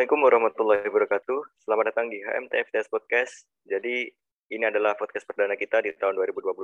Assalamualaikum 0.00 0.32
warahmatullahi 0.32 0.88
wabarakatuh. 0.88 1.60
Selamat 1.60 1.92
datang 1.92 2.08
di 2.08 2.24
HMTFTS 2.24 2.88
Podcast. 2.88 3.44
Jadi 3.68 4.08
ini 4.48 4.64
adalah 4.64 4.96
podcast 4.96 5.28
perdana 5.28 5.60
kita 5.60 5.84
di 5.84 5.92
tahun 5.92 6.16
2022. 6.16 6.56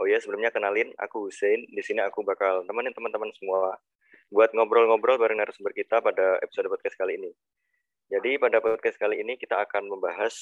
Oh 0.00 0.04
ya, 0.08 0.16
sebelumnya 0.16 0.48
kenalin, 0.48 0.88
aku 0.96 1.28
Hussein. 1.28 1.68
Di 1.68 1.84
sini 1.84 2.00
aku 2.00 2.24
bakal 2.24 2.64
temenin 2.64 2.96
teman-teman 2.96 3.28
semua 3.36 3.76
buat 4.32 4.56
ngobrol-ngobrol 4.56 5.20
bareng 5.20 5.36
narasumber 5.36 5.76
kita 5.76 6.00
pada 6.00 6.40
episode 6.40 6.72
podcast 6.72 6.96
kali 6.96 7.20
ini. 7.20 7.28
Jadi 8.08 8.40
pada 8.40 8.64
podcast 8.64 8.96
kali 8.96 9.20
ini 9.20 9.36
kita 9.36 9.60
akan 9.60 9.92
membahas 9.92 10.32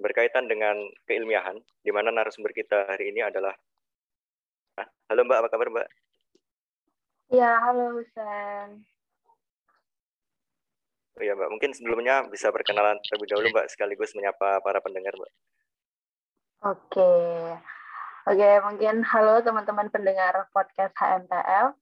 berkaitan 0.00 0.48
dengan 0.48 0.80
keilmiahan, 1.04 1.60
di 1.84 1.92
mana 1.92 2.08
narasumber 2.08 2.56
kita 2.56 2.88
hari 2.88 3.12
ini 3.12 3.20
adalah 3.20 3.52
ah, 4.80 4.88
Halo 5.12 5.28
Mbak, 5.28 5.44
apa 5.44 5.48
kabar 5.52 5.68
Mbak? 5.68 5.88
Ya, 7.36 7.52
halo 7.68 8.00
Hussein. 8.00 8.80
Oh 11.18 11.22
iya 11.22 11.34
Mbak, 11.34 11.50
mungkin 11.50 11.70
sebelumnya 11.74 12.22
bisa 12.30 12.54
perkenalan 12.54 12.98
terlebih 13.02 13.28
dahulu 13.34 13.46
Mbak, 13.50 13.66
sekaligus 13.74 14.14
menyapa 14.14 14.62
para 14.62 14.78
pendengar 14.78 15.10
Mbak. 15.18 15.32
Oke, 16.60 17.12
oke 18.28 18.50
mungkin 18.68 19.02
halo 19.02 19.40
teman-teman 19.42 19.88
pendengar 19.90 20.46
podcast 20.54 20.94
HMTL. 20.94 21.74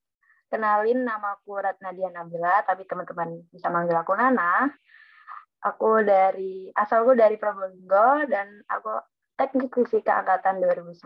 Kenalin 0.49 1.05
nama 1.05 1.37
aku 1.37 1.61
Ratnadia 1.61 2.09
Nabila, 2.09 2.65
tapi 2.65 2.89
teman-teman 2.89 3.45
bisa 3.53 3.69
manggil 3.69 3.93
aku 3.93 4.17
Nana. 4.17 4.65
Aku 5.61 6.01
dari 6.01 6.73
asalku 6.73 7.13
dari 7.13 7.37
Probolinggo 7.37 8.25
dan 8.25 8.63
aku 8.65 8.97
teknik 9.37 9.69
fisika 9.75 10.25
angkatan 10.25 10.57
2019. 10.57 11.05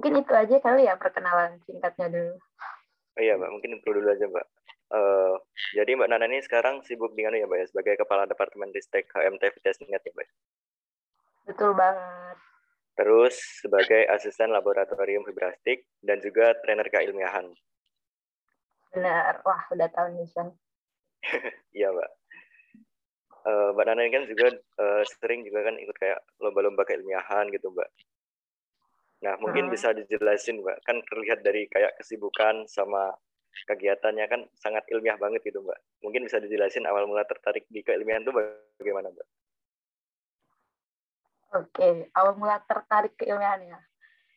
Mungkin 0.00 0.12
itu 0.18 0.32
aja 0.34 0.56
kali 0.58 0.90
ya 0.90 0.98
perkenalan 0.98 1.62
singkatnya 1.68 2.10
dulu. 2.10 2.34
Oh 3.14 3.20
iya 3.22 3.38
Mbak, 3.38 3.50
mungkin 3.52 3.70
itu 3.78 3.88
dulu 3.94 4.08
aja 4.10 4.24
Mbak. 4.26 4.46
Uh, 4.92 5.40
jadi 5.72 5.96
Mbak 5.96 6.08
Nana 6.12 6.28
ini 6.28 6.44
sekarang 6.44 6.84
sibuk 6.84 7.16
dengan 7.16 7.32
ya 7.32 7.48
Mbak 7.48 7.58
ya, 7.64 7.66
sebagai 7.72 7.94
Kepala 8.04 8.28
Departemen 8.28 8.68
Ristek 8.76 9.08
HMT 9.08 9.40
Niat 9.88 10.04
ya 10.04 10.12
Mbak? 10.12 10.28
Betul 11.48 11.72
banget. 11.72 12.36
Terus 12.92 13.34
sebagai 13.64 14.04
Asisten 14.12 14.52
Laboratorium 14.52 15.24
Fibrastik 15.24 15.88
dan 16.04 16.20
juga 16.20 16.52
trainer 16.60 16.84
keilmiahan. 16.92 17.48
Benar, 18.92 19.40
wah 19.48 19.64
udah 19.72 19.88
tahu 19.88 20.12
nih 20.12 20.28
Iya 21.80 21.88
Mbak. 21.88 22.10
Uh, 23.48 23.68
Mbak 23.72 23.84
Nana 23.88 24.00
ini 24.04 24.12
kan 24.12 24.24
juga 24.28 24.46
uh, 24.76 25.02
sering 25.08 25.40
juga 25.48 25.72
kan 25.72 25.80
ikut 25.80 25.96
kayak 25.96 26.20
lomba-lomba 26.36 26.84
keilmiahan 26.84 27.48
gitu 27.48 27.72
Mbak. 27.72 27.88
Nah 29.24 29.40
mungkin 29.40 29.70
hmm. 29.70 29.72
bisa 29.72 29.96
dijelasin 29.96 30.60
Mbak, 30.60 30.84
kan 30.84 31.00
terlihat 31.08 31.40
dari 31.40 31.64
kayak 31.72 31.96
kesibukan 31.96 32.68
sama 32.68 33.16
kegiatannya 33.68 34.26
kan 34.26 34.40
sangat 34.56 34.88
ilmiah 34.88 35.20
banget 35.20 35.44
gitu 35.44 35.60
Mbak. 35.60 35.78
Mungkin 36.02 36.24
bisa 36.24 36.40
dijelasin 36.40 36.88
awal 36.88 37.04
mula 37.04 37.28
tertarik 37.28 37.68
di 37.68 37.84
keilmiahan 37.84 38.24
itu 38.24 38.32
bagaimana 38.32 39.12
Mbak? 39.12 39.28
Oke, 41.52 42.08
awal 42.16 42.32
mula 42.40 42.64
tertarik 42.64 43.12
ke 43.12 43.28
ilmiahan 43.28 43.68
ya. 43.68 43.78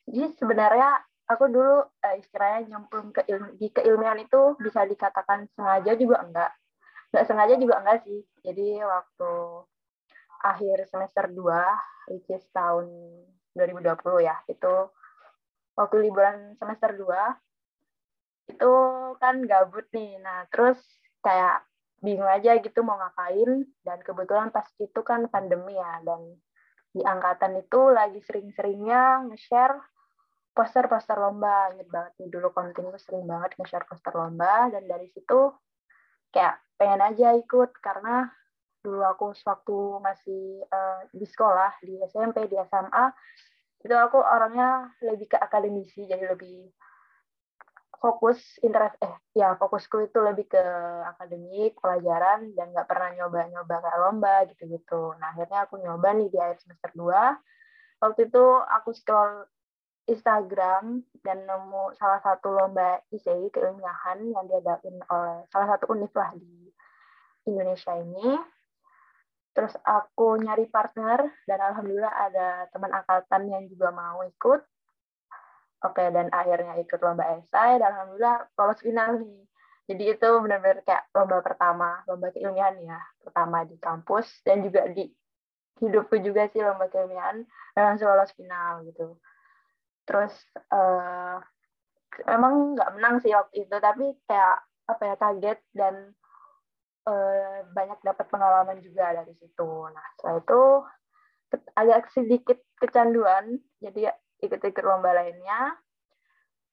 Jadi 0.05 0.35
sebenarnya 0.35 0.99
aku 1.31 1.47
dulu 1.47 1.87
eh, 2.03 2.19
istilahnya 2.19 2.75
nyemplung 2.75 3.15
ke 3.15 3.23
ilmi, 3.25 3.55
di 3.55 3.71
keilmiahan 3.71 4.21
itu 4.21 4.59
bisa 4.59 4.83
dikatakan 4.83 5.47
sengaja 5.55 5.95
juga 5.95 6.21
enggak. 6.21 6.51
Enggak 7.09 7.25
sengaja 7.31 7.55
juga 7.55 7.75
enggak 7.81 8.03
sih. 8.03 8.19
Jadi 8.43 8.83
waktu 8.83 9.31
akhir 10.43 10.77
semester 10.91 11.25
2, 11.31 12.11
which 12.13 12.29
is 12.29 12.45
tahun 12.51 12.91
2020 13.55 14.27
ya, 14.27 14.35
itu 14.51 14.75
waktu 15.79 15.95
liburan 16.03 16.53
semester 16.59 16.93
2, 16.93 17.07
itu 18.49 18.73
kan 19.17 19.41
gabut 19.45 19.85
nih. 19.91 20.21
Nah, 20.21 20.45
terus 20.53 20.77
kayak 21.25 21.65
bingung 22.01 22.29
aja 22.29 22.57
gitu 22.61 22.85
mau 22.85 22.97
ngapain. 23.01 23.65
Dan 23.81 23.99
kebetulan 24.05 24.49
pas 24.53 24.65
itu 24.77 25.01
kan 25.01 25.25
pandemi 25.29 25.73
ya. 25.75 26.01
Dan 26.05 26.37
di 26.95 27.01
angkatan 27.03 27.59
itu 27.59 27.91
lagi 27.91 28.21
sering-seringnya 28.23 29.27
nge-share 29.27 29.75
poster-poster 30.55 31.17
lomba. 31.17 31.73
Inget 31.75 31.89
banget 31.91 32.13
nih 32.21 32.29
dulu 32.31 32.47
konten 32.53 32.87
gue 32.87 33.01
sering 33.01 33.25
banget 33.25 33.57
nge-share 33.57 33.87
poster 33.89 34.13
lomba. 34.13 34.69
Dan 34.69 34.85
dari 34.85 35.09
situ 35.09 35.51
kayak 36.29 36.61
pengen 36.77 37.01
aja 37.01 37.33
ikut. 37.35 37.73
Karena 37.81 38.29
dulu 38.85 39.01
aku 39.01 39.33
waktu 39.33 39.77
masih 40.05 40.61
uh, 40.69 41.01
di 41.09 41.25
sekolah 41.25 41.81
di 41.81 41.97
SMP 42.05 42.45
di 42.45 42.53
SMA 42.69 43.05
itu 43.85 43.93
aku 43.93 44.17
orangnya 44.17 44.93
lebih 45.01 45.33
ke 45.33 45.37
akademisi. 45.41 46.05
Jadi 46.05 46.25
lebih 46.25 46.69
fokus 47.99 48.39
interest 48.61 48.95
eh 49.01 49.15
ya 49.35 49.55
fokusku 49.59 50.07
itu 50.07 50.19
lebih 50.21 50.47
ke 50.47 50.63
akademik 51.15 51.79
pelajaran 51.79 52.51
dan 52.53 52.71
nggak 52.71 52.87
pernah 52.87 53.09
nyoba-nyoba 53.17 53.75
kayak 53.81 53.99
lomba 54.01 54.35
gitu-gitu. 54.51 55.15
Nah 55.19 55.33
akhirnya 55.35 55.67
aku 55.67 55.79
nyoba 55.81 56.15
nih 56.15 56.29
di 56.31 56.37
akhir 56.39 56.57
semester 56.63 56.91
2. 56.93 58.03
Waktu 58.03 58.21
itu 58.27 58.45
aku 58.63 58.89
scroll 58.91 59.47
Instagram 60.05 61.01
dan 61.25 61.49
nemu 61.49 61.97
salah 61.97 62.21
satu 62.21 62.53
lomba 62.53 63.01
ICI 63.09 63.49
keilmiahan 63.49 64.21
yang 64.21 64.45
diadain 64.45 64.97
oleh 65.09 65.49
salah 65.49 65.67
satu 65.75 65.89
univ 65.97 66.13
lah 66.13 66.29
di 66.37 66.69
Indonesia 67.49 67.97
ini. 67.97 68.37
Terus 69.55 69.73
aku 69.81 70.35
nyari 70.37 70.67
partner 70.67 71.25
dan 71.47 71.59
alhamdulillah 71.63 72.11
ada 72.11 72.47
teman 72.69 72.91
angkatan 72.91 73.49
yang 73.49 73.63
juga 73.71 73.89
mau 73.89 74.21
ikut 74.21 74.61
Oke, 75.85 76.01
dan 76.09 76.33
akhirnya 76.33 76.73
ikut 76.81 76.97
lomba 76.97 77.37
esai 77.37 77.77
dan 77.77 77.93
alhamdulillah 77.93 78.49
lolos 78.57 78.81
final 78.81 79.21
nih. 79.21 79.45
Jadi 79.85 80.03
itu 80.17 80.29
benar-benar 80.41 80.81
kayak 80.81 81.03
lomba 81.13 81.45
pertama, 81.45 82.01
lomba 82.09 82.33
keilmiahan 82.33 82.81
ya, 82.81 82.97
pertama 83.21 83.61
di 83.69 83.77
kampus 83.77 84.41
dan 84.41 84.65
juga 84.65 84.89
di 84.89 85.05
hidupku 85.77 86.17
juga 86.25 86.49
sih 86.49 86.65
lomba 86.65 86.89
keilmiahan 86.89 87.45
dan 87.77 87.81
langsung 87.93 88.09
lolos 88.09 88.33
final 88.33 88.81
gitu. 88.89 89.21
Terus 90.09 90.33
uh, 90.73 91.37
emang 92.25 92.73
nggak 92.73 92.91
menang 92.97 93.15
sih 93.21 93.29
waktu 93.29 93.69
itu, 93.69 93.75
tapi 93.77 94.17
kayak 94.25 94.65
apa 94.89 95.01
ya 95.05 95.15
kaget 95.21 95.59
dan 95.77 95.95
uh, 97.05 97.61
banyak 97.77 97.99
dapat 98.01 98.25
pengalaman 98.33 98.81
juga 98.81 99.21
dari 99.21 99.37
situ. 99.37 99.69
Nah 99.93 100.05
setelah 100.17 100.41
itu 100.41 100.61
agak 101.77 102.09
sedikit 102.09 102.57
kecanduan, 102.81 103.61
jadi 103.77 104.17
ikut-ikut 104.43 104.83
lomba 104.83 105.15
lainnya. 105.15 105.75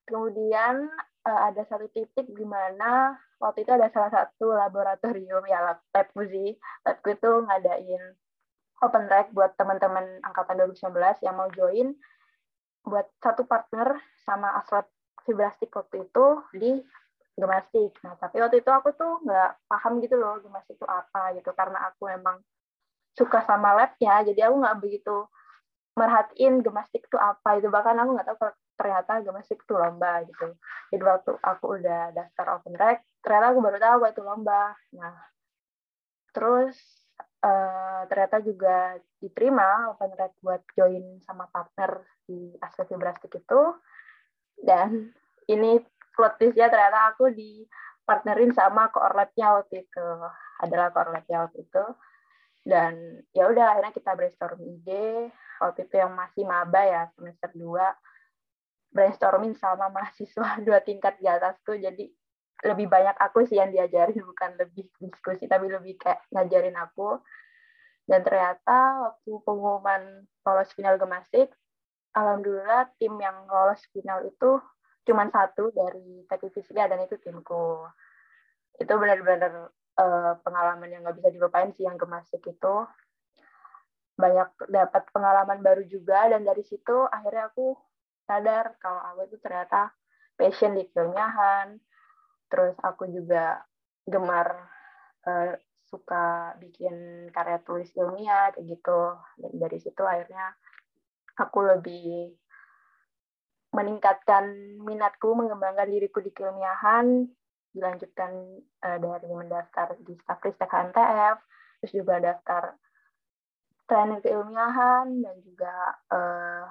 Kemudian 0.08 0.90
uh, 1.26 1.40
ada 1.50 1.62
satu 1.66 1.86
titik 1.90 2.26
di 2.26 2.46
mana 2.46 3.14
waktu 3.38 3.66
itu 3.66 3.72
ada 3.74 3.90
salah 3.90 4.10
satu 4.10 4.54
laboratorium 4.54 5.42
ya 5.46 5.62
lab, 5.62 6.08
sih, 6.30 6.58
labku 6.86 7.14
itu 7.14 7.30
ngadain 7.46 8.02
open 8.82 9.06
track 9.06 9.30
buat 9.30 9.54
teman-teman 9.54 10.18
angkatan 10.26 10.58
2019 10.74 11.22
yang 11.22 11.34
mau 11.38 11.50
join 11.54 11.94
buat 12.82 13.06
satu 13.22 13.46
partner 13.46 13.94
sama 14.26 14.58
atlet 14.58 14.86
fibrastik 15.22 15.70
waktu 15.70 16.06
itu 16.10 16.26
di 16.50 16.70
gemastik. 17.38 17.94
Nah, 18.02 18.18
tapi 18.18 18.42
waktu 18.42 18.58
itu 18.58 18.70
aku 18.74 18.90
tuh 18.98 19.22
nggak 19.22 19.70
paham 19.70 20.02
gitu 20.02 20.18
loh 20.18 20.42
gemastik 20.42 20.74
itu 20.74 20.86
apa 20.86 21.32
gitu 21.38 21.54
karena 21.54 21.94
aku 21.94 22.10
emang 22.10 22.42
suka 23.14 23.44
sama 23.44 23.76
labnya, 23.76 24.24
jadi 24.24 24.48
aku 24.50 24.54
nggak 24.64 24.78
begitu 24.80 25.28
merhatiin 25.92 26.64
gemastik 26.64 27.04
itu 27.04 27.18
apa 27.20 27.60
itu 27.60 27.68
bahkan 27.68 27.96
aku 28.00 28.16
nggak 28.16 28.28
tahu 28.32 28.48
ternyata 28.80 29.20
gemastik 29.20 29.60
itu 29.60 29.74
lomba 29.76 30.24
gitu. 30.24 30.56
Jadi 30.88 31.02
waktu 31.04 31.32
aku 31.36 31.64
udah 31.80 32.02
daftar 32.16 32.46
open 32.58 32.74
rec 32.80 33.04
ternyata 33.20 33.46
aku 33.52 33.60
baru 33.60 33.78
tahu 33.78 33.98
itu 34.08 34.22
lomba. 34.24 34.72
Nah 34.96 35.16
terus 36.32 36.76
uh, 37.44 38.08
ternyata 38.08 38.40
juga 38.40 38.96
diterima 39.20 39.92
open 39.92 40.16
rec 40.16 40.32
buat 40.40 40.64
join 40.72 41.20
sama 41.20 41.44
partner 41.52 42.00
di 42.24 42.56
aspek 42.64 42.96
vibrastik 42.96 43.36
itu. 43.36 43.62
Dan 44.56 45.12
ini 45.52 45.76
plot 46.16 46.40
twistnya 46.40 46.72
ternyata 46.72 47.12
aku 47.12 47.28
di 47.36 47.68
partnerin 48.08 48.56
sama 48.56 48.88
koorletnya 48.88 49.60
waktu 49.60 49.84
itu. 49.84 50.08
Adalah 50.64 50.88
koorletnya 50.88 51.44
waktu 51.44 51.68
itu 51.68 51.84
dan 52.62 53.22
ya 53.34 53.50
udah 53.50 53.74
akhirnya 53.74 53.92
kita 53.94 54.10
brainstorm 54.14 54.58
ide 54.62 55.34
waktu 55.58 55.86
itu 55.86 55.94
yang 55.98 56.14
masih 56.14 56.46
maba 56.46 56.82
ya 56.82 57.02
semester 57.18 57.50
2 57.54 58.94
brainstorming 58.94 59.56
sama 59.56 59.88
mahasiswa 59.88 60.58
dua 60.66 60.78
tingkat 60.84 61.16
di 61.18 61.26
atasku 61.26 61.74
jadi 61.80 62.06
lebih 62.62 62.86
banyak 62.86 63.18
aku 63.18 63.42
sih 63.46 63.58
yang 63.58 63.74
diajarin 63.74 64.22
bukan 64.30 64.54
lebih 64.56 64.86
diskusi 65.02 65.50
tapi 65.50 65.66
lebih 65.66 65.98
kayak 65.98 66.22
ngajarin 66.30 66.78
aku. 66.78 67.18
Dan 68.02 68.26
ternyata 68.26 68.98
waktu 68.98 69.30
pengumuman 69.46 70.26
lolos 70.42 70.70
final 70.74 70.98
gemastik 70.98 71.54
alhamdulillah 72.12 72.90
tim 72.98 73.14
yang 73.16 73.46
lolos 73.46 73.80
final 73.94 74.26
itu 74.26 74.58
cuma 75.06 75.26
satu 75.30 75.70
dari 75.70 76.26
teknik 76.26 76.54
fisika 76.54 76.90
dan 76.90 77.02
itu 77.02 77.18
timku. 77.22 77.86
Itu 78.78 78.92
benar-benar 78.98 79.70
uh, 79.98 80.38
pengalaman 80.40 80.88
yang 80.88 81.02
nggak 81.04 81.18
bisa 81.18 81.30
dilupain 81.32 81.72
sih 81.76 81.84
yang 81.84 81.98
gemasik 81.98 82.40
itu 82.44 82.74
banyak 84.16 84.48
dapat 84.68 85.08
pengalaman 85.10 85.64
baru 85.64 85.82
juga 85.88 86.28
dan 86.28 86.44
dari 86.44 86.62
situ 86.62 87.08
akhirnya 87.08 87.48
aku 87.48 87.74
sadar 88.28 88.76
kalau 88.78 89.00
aku 89.00 89.26
itu 89.32 89.36
ternyata 89.40 89.90
passion 90.36 90.76
di 90.76 90.86
keilmiahan 90.92 91.80
terus 92.52 92.76
aku 92.84 93.08
juga 93.08 93.64
gemar 94.04 94.52
uh, 95.24 95.56
suka 95.92 96.56
bikin 96.56 97.28
karya 97.36 97.60
tulis 97.60 97.92
ilmiah 97.92 98.48
kayak 98.56 98.64
gitu. 98.64 99.00
Dan 99.36 99.52
dari 99.60 99.76
situ 99.76 100.00
akhirnya 100.00 100.56
aku 101.36 101.60
lebih 101.60 102.32
meningkatkan 103.76 104.76
minatku 104.80 105.32
mengembangkan 105.36 105.88
diriku 105.88 106.24
di 106.24 106.32
keilmiahan 106.32 107.28
dilanjutkan 107.72 108.32
uh, 108.84 108.98
dari 109.00 109.28
mendaftar 109.32 109.96
di 110.00 110.12
Stafristek 110.22 110.68
HMTF 110.68 111.38
terus 111.82 111.92
juga 111.98 112.22
daftar 112.22 112.78
training 113.90 114.22
keilmiahan 114.22 115.06
dan 115.20 115.36
juga 115.42 115.74
uh, 116.14 116.64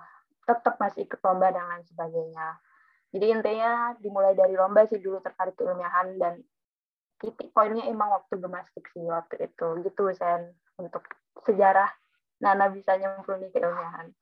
tetap 0.48 0.80
masih 0.80 1.06
ikut 1.06 1.20
lomba 1.22 1.52
dan 1.52 1.68
lain 1.68 1.86
sebagainya. 1.86 2.58
Jadi 3.12 3.26
intinya 3.28 3.92
dimulai 4.00 4.34
dari 4.34 4.56
lomba 4.56 4.88
sih 4.88 5.04
dulu 5.04 5.20
tertarik 5.20 5.60
keilmiahan 5.60 6.16
dan 6.16 6.40
titik 7.20 7.52
poinnya 7.52 7.86
emang 7.92 8.10
waktu 8.10 8.40
gemastik 8.40 8.88
sih 8.96 9.04
waktu 9.04 9.52
itu. 9.52 9.68
Gitu 9.84 10.04
Sen 10.16 10.56
untuk 10.80 11.04
sejarah 11.44 11.92
Nana 12.42 12.72
bisa 12.72 12.96
nyemplung 12.98 13.44
keilmiahan. 13.52 14.16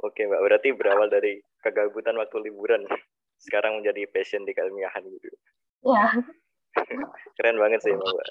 Oke 0.00 0.24
Mbak, 0.28 0.42
berarti 0.42 0.68
berawal 0.72 1.08
dari 1.08 1.40
kegabutan 1.60 2.16
waktu 2.16 2.36
liburan, 2.50 2.84
sekarang 3.40 3.80
menjadi 3.80 4.06
passion 4.10 4.42
di 4.46 4.52
keilmiahan 4.52 5.02
gitu. 5.04 5.28
Ya. 5.84 6.10
Keren 7.38 7.58
banget 7.60 7.80
sih 7.84 7.94
Mbak. 7.94 8.28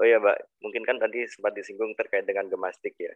Oh 0.00 0.06
ya 0.08 0.16
Mbak, 0.18 0.38
mungkin 0.64 0.82
kan 0.88 0.96
tadi 0.96 1.28
sempat 1.28 1.52
disinggung 1.52 1.92
terkait 1.96 2.24
dengan 2.24 2.48
gemastik 2.48 2.96
ya. 2.96 3.12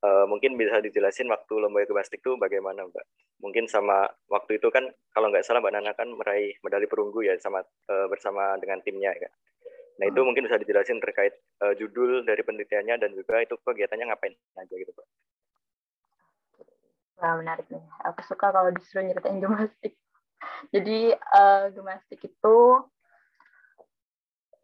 Uh, 0.00 0.24
mungkin 0.24 0.56
bisa 0.56 0.80
dijelasin 0.80 1.28
waktu 1.28 1.60
lomba 1.60 1.84
gemastik 1.84 2.24
itu 2.24 2.34
bagaimana 2.40 2.88
Mbak? 2.88 3.06
Mungkin 3.44 3.68
sama 3.68 4.08
waktu 4.32 4.56
itu 4.56 4.72
kan 4.72 4.88
kalau 5.12 5.28
nggak 5.28 5.44
salah 5.44 5.60
Mbak 5.60 5.72
Nana 5.76 5.92
kan 5.92 6.08
meraih 6.08 6.56
medali 6.64 6.88
perunggu 6.88 7.20
ya 7.22 7.36
sama 7.38 7.60
uh, 7.62 8.06
bersama 8.08 8.56
dengan 8.58 8.80
timnya 8.80 9.12
ya. 9.12 9.30
Nah 10.00 10.08
itu 10.08 10.16
hmm. 10.16 10.26
mungkin 10.32 10.44
bisa 10.48 10.56
dijelasin 10.56 10.98
terkait 11.04 11.36
uh, 11.60 11.76
judul 11.76 12.24
dari 12.24 12.40
penelitiannya 12.40 12.96
dan 12.96 13.12
juga 13.12 13.44
itu 13.44 13.54
kegiatannya 13.60 14.08
ngapain 14.08 14.32
aja 14.56 14.74
gitu 14.74 14.92
Pak. 14.96 15.06
Wah, 17.20 17.36
menarik 17.36 17.68
nih. 17.68 17.84
Aku 18.08 18.24
suka 18.24 18.48
kalau 18.48 18.72
disuruh 18.72 19.04
nyeritain 19.04 19.44
gemastik. 19.44 19.92
Jadi, 20.74 21.12
uh, 21.12 21.68
gemastik 21.76 22.24
itu 22.24 22.58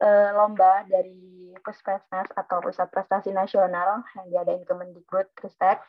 uh, 0.01 0.31
lomba 0.33 0.89
dari 0.89 1.53
Puskesmas 1.61 2.33
atau 2.33 2.65
Pusat 2.65 2.89
Prestasi 2.89 3.31
Nasional 3.37 4.01
yang 4.17 4.27
diadain 4.33 4.65
Kemendikbud 4.65 5.37
Ristek. 5.37 5.85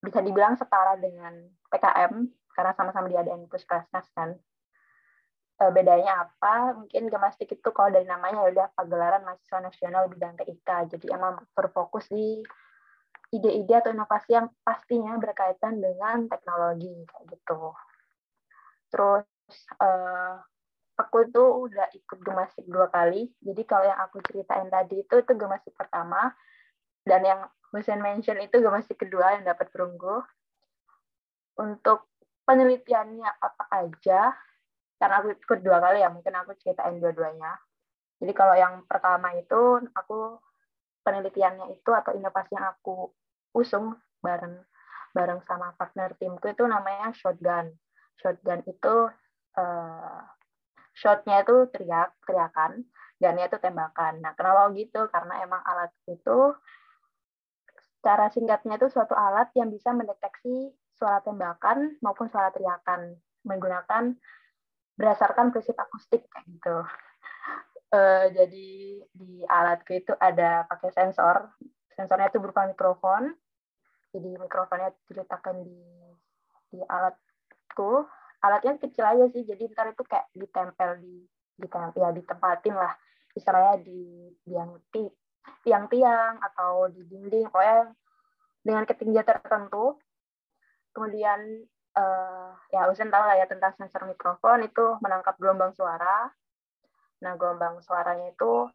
Bisa 0.00 0.24
dibilang 0.24 0.56
setara 0.56 0.96
dengan 0.96 1.36
PKM, 1.68 2.24
karena 2.56 2.72
sama-sama 2.72 3.12
diadain 3.12 3.44
Puskesmas 3.44 4.08
kan. 4.16 4.32
Uh, 5.60 5.68
bedanya 5.76 6.24
apa? 6.24 6.72
Mungkin 6.72 7.12
gemastik 7.12 7.52
itu 7.52 7.68
kalau 7.76 7.92
dari 7.92 8.08
namanya 8.08 8.48
ya 8.48 8.64
udah 8.64 8.66
pagelaran 8.72 9.28
mahasiswa 9.28 9.60
nasional 9.60 10.08
bidang 10.08 10.40
TIK. 10.40 10.96
Jadi 10.96 11.12
emang 11.12 11.44
berfokus 11.52 12.08
di 12.08 12.40
ide-ide 13.30 13.74
atau 13.78 13.94
inovasi 13.94 14.34
yang 14.34 14.50
pastinya 14.66 15.14
berkaitan 15.18 15.78
dengan 15.78 16.26
teknologi 16.26 16.90
kayak 17.06 17.24
gitu. 17.30 17.74
Terus 18.90 19.26
uh, 19.78 20.34
aku 20.98 21.30
itu 21.30 21.42
udah 21.42 21.86
ikut 21.94 22.18
gemasik 22.20 22.66
dua 22.66 22.90
kali. 22.90 23.30
Jadi 23.40 23.62
kalau 23.64 23.86
yang 23.86 24.00
aku 24.02 24.18
ceritain 24.26 24.66
tadi 24.66 25.06
itu 25.06 25.14
itu 25.14 25.32
gemasik 25.38 25.72
pertama 25.78 26.34
dan 27.06 27.22
yang 27.24 27.40
Hussein 27.70 28.02
mention 28.02 28.36
itu 28.42 28.58
gemasik 28.58 28.98
kedua 28.98 29.38
yang 29.38 29.46
dapat 29.46 29.70
perunggu. 29.70 30.26
Untuk 31.60 32.10
penelitiannya 32.42 33.30
apa 33.30 33.64
aja, 33.70 34.34
karena 34.98 35.14
aku 35.22 35.38
ikut 35.38 35.60
dua 35.62 35.78
kali 35.78 36.02
ya, 36.02 36.10
mungkin 36.10 36.34
aku 36.34 36.56
ceritain 36.58 36.98
dua-duanya. 36.98 37.54
Jadi 38.20 38.32
kalau 38.34 38.54
yang 38.58 38.84
pertama 38.84 39.32
itu 39.38 39.86
aku 39.94 40.40
penelitiannya 41.06 41.72
itu 41.72 41.90
atau 41.94 42.12
inovasi 42.12 42.52
yang 42.58 42.68
aku 42.76 43.08
usung 43.56 43.96
bareng 44.20 44.62
bareng 45.10 45.42
sama 45.42 45.74
partner 45.74 46.14
timku 46.18 46.50
itu 46.50 46.62
namanya 46.66 47.10
shotgun. 47.14 47.74
Shotgun 48.20 48.62
itu 48.68 48.94
uh, 49.58 50.20
shotnya 50.94 51.42
itu 51.42 51.66
teriak 51.72 52.14
teriakan, 52.26 52.84
gunnya 53.18 53.50
itu 53.50 53.58
tembakan. 53.58 54.22
Nah 54.22 54.32
kenapa 54.38 54.70
gitu? 54.76 55.08
Karena 55.10 55.42
emang 55.42 55.62
alat 55.66 55.90
itu 56.06 56.54
cara 58.00 58.32
singkatnya 58.32 58.80
itu 58.80 58.88
suatu 58.88 59.12
alat 59.12 59.52
yang 59.58 59.68
bisa 59.68 59.92
mendeteksi 59.92 60.72
suara 60.96 61.20
tembakan 61.24 61.96
maupun 62.04 62.28
suara 62.28 62.52
teriakan 62.52 63.16
menggunakan 63.44 64.16
berdasarkan 64.96 65.52
prinsip 65.52 65.76
akustik 65.76 66.28
kayak 66.28 66.44
gitu. 66.48 66.78
Uh, 67.90 68.30
jadi 68.30 68.68
di 69.10 69.42
alatku 69.48 69.98
itu 69.98 70.14
ada 70.20 70.62
pakai 70.70 70.94
sensor 70.94 71.50
sensornya 71.94 72.30
itu 72.30 72.38
berupa 72.42 72.66
mikrofon. 72.66 73.34
Jadi 74.10 74.30
mikrofonnya 74.38 74.90
diletakkan 75.06 75.62
di 75.62 75.78
di 76.70 76.80
alatku. 76.82 78.06
Alatnya 78.40 78.80
kecil 78.80 79.04
aja 79.04 79.24
sih 79.30 79.44
jadi 79.44 79.68
ntar 79.70 79.92
itu 79.92 80.02
kayak 80.06 80.26
ditempel 80.32 80.98
di 80.98 81.26
ditempel 81.60 82.00
ya 82.00 82.10
ditempatin 82.10 82.74
lah. 82.74 82.94
Istilahnya 83.36 83.84
di 83.84 84.32
tiang 84.42 84.80
tiang-tiang 85.62 86.40
atau 86.42 86.90
di 86.90 87.06
dinding. 87.06 87.46
Pokoknya 87.52 87.94
dengan 88.64 88.84
ketinggian 88.88 89.26
tertentu. 89.26 90.00
Kemudian 90.90 91.38
uh, 91.94 92.50
ya 92.74 92.90
Usen 92.90 93.14
tahu 93.14 93.22
lah 93.22 93.38
ya 93.38 93.46
tentang 93.46 93.76
sensor 93.78 94.08
mikrofon. 94.10 94.66
Itu 94.66 94.98
menangkap 94.98 95.38
gelombang 95.38 95.70
suara. 95.76 96.26
Nah 97.22 97.36
gelombang 97.36 97.78
suaranya 97.84 98.32
itu 98.32 98.66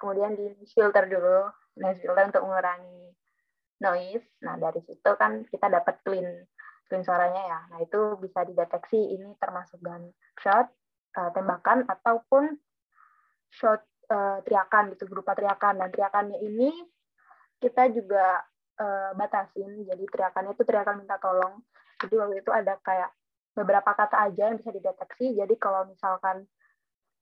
kemudian 0.00 0.32
di 0.32 0.48
filter 0.72 1.04
dulu 1.04 1.52
noise 1.78 2.02
untuk 2.06 2.42
mengurangi 2.42 3.14
noise. 3.80 4.26
Nah, 4.44 4.60
dari 4.60 4.80
situ 4.84 5.10
kan 5.16 5.44
kita 5.48 5.66
dapat 5.70 6.02
clean 6.04 6.28
clean 6.90 7.02
suaranya 7.06 7.42
ya. 7.46 7.60
Nah, 7.70 7.78
itu 7.82 8.18
bisa 8.18 8.42
dideteksi 8.42 8.98
ini 8.98 9.30
termasuk 9.38 9.78
gunshot, 9.78 10.66
uh, 11.16 11.30
tembakan 11.30 11.86
ataupun 11.86 12.58
shot 13.50 13.82
uh, 14.10 14.38
teriakan 14.42 14.94
gitu 14.94 15.06
berupa 15.10 15.34
teriakan 15.34 15.82
dan 15.82 15.88
teriakannya 15.90 16.38
ini 16.42 16.70
kita 17.62 17.90
juga 17.94 18.42
uh, 18.78 19.10
batasin. 19.14 19.86
Jadi 19.86 20.04
teriakannya 20.06 20.52
itu 20.54 20.64
teriakan 20.66 20.96
minta 21.02 21.16
tolong. 21.22 21.62
Jadi 22.00 22.14
waktu 22.16 22.36
itu 22.42 22.50
ada 22.50 22.74
kayak 22.80 23.10
beberapa 23.54 23.92
kata 23.92 24.30
aja 24.30 24.50
yang 24.50 24.58
bisa 24.58 24.70
dideteksi. 24.74 25.36
Jadi 25.38 25.54
kalau 25.60 25.86
misalkan 25.86 26.46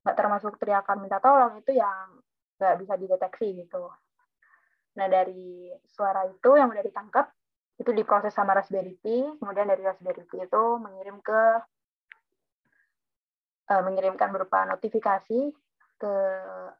nggak 0.04 0.16
termasuk 0.16 0.56
teriakan 0.56 1.04
minta 1.04 1.18
tolong 1.18 1.60
itu 1.60 1.76
yang 1.76 2.16
nggak 2.56 2.76
bisa 2.80 2.94
dideteksi 2.96 3.46
gitu. 3.66 3.90
Nah, 4.98 5.06
dari 5.06 5.70
suara 5.86 6.26
itu 6.26 6.58
yang 6.58 6.74
udah 6.74 6.82
ditangkap, 6.82 7.30
itu 7.78 7.94
diproses 7.94 8.34
sama 8.34 8.58
Raspberry 8.58 8.98
Pi, 8.98 9.22
kemudian 9.38 9.70
dari 9.70 9.86
Raspberry 9.86 10.26
Pi 10.26 10.42
itu 10.42 10.64
mengirim 10.82 11.22
ke 11.22 11.42
uh, 13.70 13.82
mengirimkan 13.86 14.34
berupa 14.34 14.66
notifikasi 14.66 15.54
ke 15.98 16.14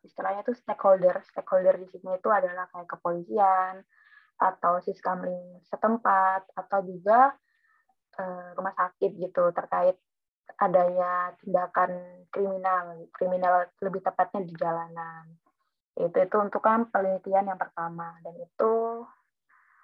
istilahnya 0.02 0.42
itu 0.42 0.58
stakeholder. 0.58 1.22
Stakeholder 1.30 1.78
di 1.78 1.86
sini 1.94 2.18
itu 2.18 2.26
adalah 2.26 2.66
kayak 2.74 2.90
kepolisian 2.90 3.86
atau 4.38 4.82
siskamling 4.82 5.62
setempat 5.70 6.50
atau 6.58 6.82
juga 6.82 7.34
uh, 8.18 8.50
rumah 8.58 8.74
sakit 8.74 9.14
gitu 9.18 9.54
terkait 9.54 9.94
adanya 10.58 11.38
tindakan 11.38 12.26
kriminal, 12.34 13.06
kriminal 13.14 13.70
lebih 13.78 14.02
tepatnya 14.02 14.42
di 14.42 14.54
jalanan 14.58 15.38
itu 15.98 16.16
itu 16.22 16.36
untuk 16.38 16.62
kan 16.62 16.86
penelitian 16.86 17.50
yang 17.50 17.58
pertama. 17.58 18.14
Dan 18.22 18.38
itu 18.38 19.02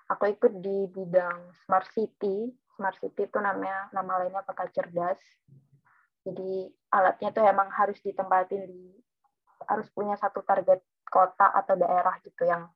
aku 0.07 0.25
ikut 0.31 0.53
di 0.63 0.87
bidang 0.95 1.51
smart 1.67 1.91
city. 1.91 2.55
Smart 2.79 2.95
city 3.03 3.27
itu 3.27 3.39
namanya 3.43 3.91
nama 3.91 4.23
lainnya 4.23 4.47
kota 4.47 4.71
cerdas. 4.71 5.19
Jadi 6.23 6.71
alatnya 6.95 7.35
itu 7.35 7.41
emang 7.43 7.69
harus 7.75 7.99
ditempatin 8.01 8.63
di 8.71 8.95
harus 9.67 9.91
punya 9.91 10.15
satu 10.15 10.41
target 10.47 10.81
kota 11.11 11.51
atau 11.53 11.75
daerah 11.77 12.17
gitu 12.23 12.47
yang 12.49 12.71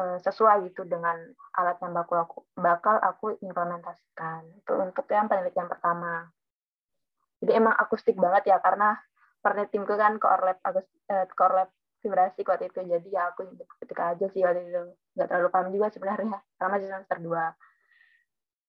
uh, 0.00 0.18
sesuai 0.22 0.72
gitu 0.72 0.86
dengan 0.88 1.16
alat 1.58 1.76
yang 1.82 1.92
bakal 1.92 2.22
aku 2.24 2.38
bakal 2.56 2.96
aku 3.02 3.36
implementasikan. 3.42 4.46
Itu 4.62 4.78
untuk 4.78 5.04
yang 5.10 5.26
penelitian 5.26 5.68
pertama. 5.68 6.30
Jadi 7.42 7.52
emang 7.52 7.76
akustik 7.76 8.16
banget 8.16 8.48
ya 8.48 8.58
karena 8.64 8.96
pernah 9.44 9.68
timku 9.68 9.94
kan 9.94 10.16
core 10.16 10.42
lab 10.42 10.58
uh, 10.64 11.26
core 11.36 11.54
lab 11.54 11.70
vibrasi 12.06 12.46
waktu 12.46 12.70
itu. 12.70 12.80
Jadi 12.86 13.08
ya 13.10 13.34
aku 13.34 13.50
ketika 13.82 14.14
aja 14.14 14.26
sih 14.30 14.46
waktu 14.46 14.70
itu. 14.70 14.82
Nggak 15.18 15.26
terlalu 15.26 15.48
paham 15.50 15.68
juga 15.74 15.90
sebenarnya. 15.90 16.38
Karena 16.54 16.70
masih 16.70 16.86
semester 16.86 17.18
dua. 17.18 17.44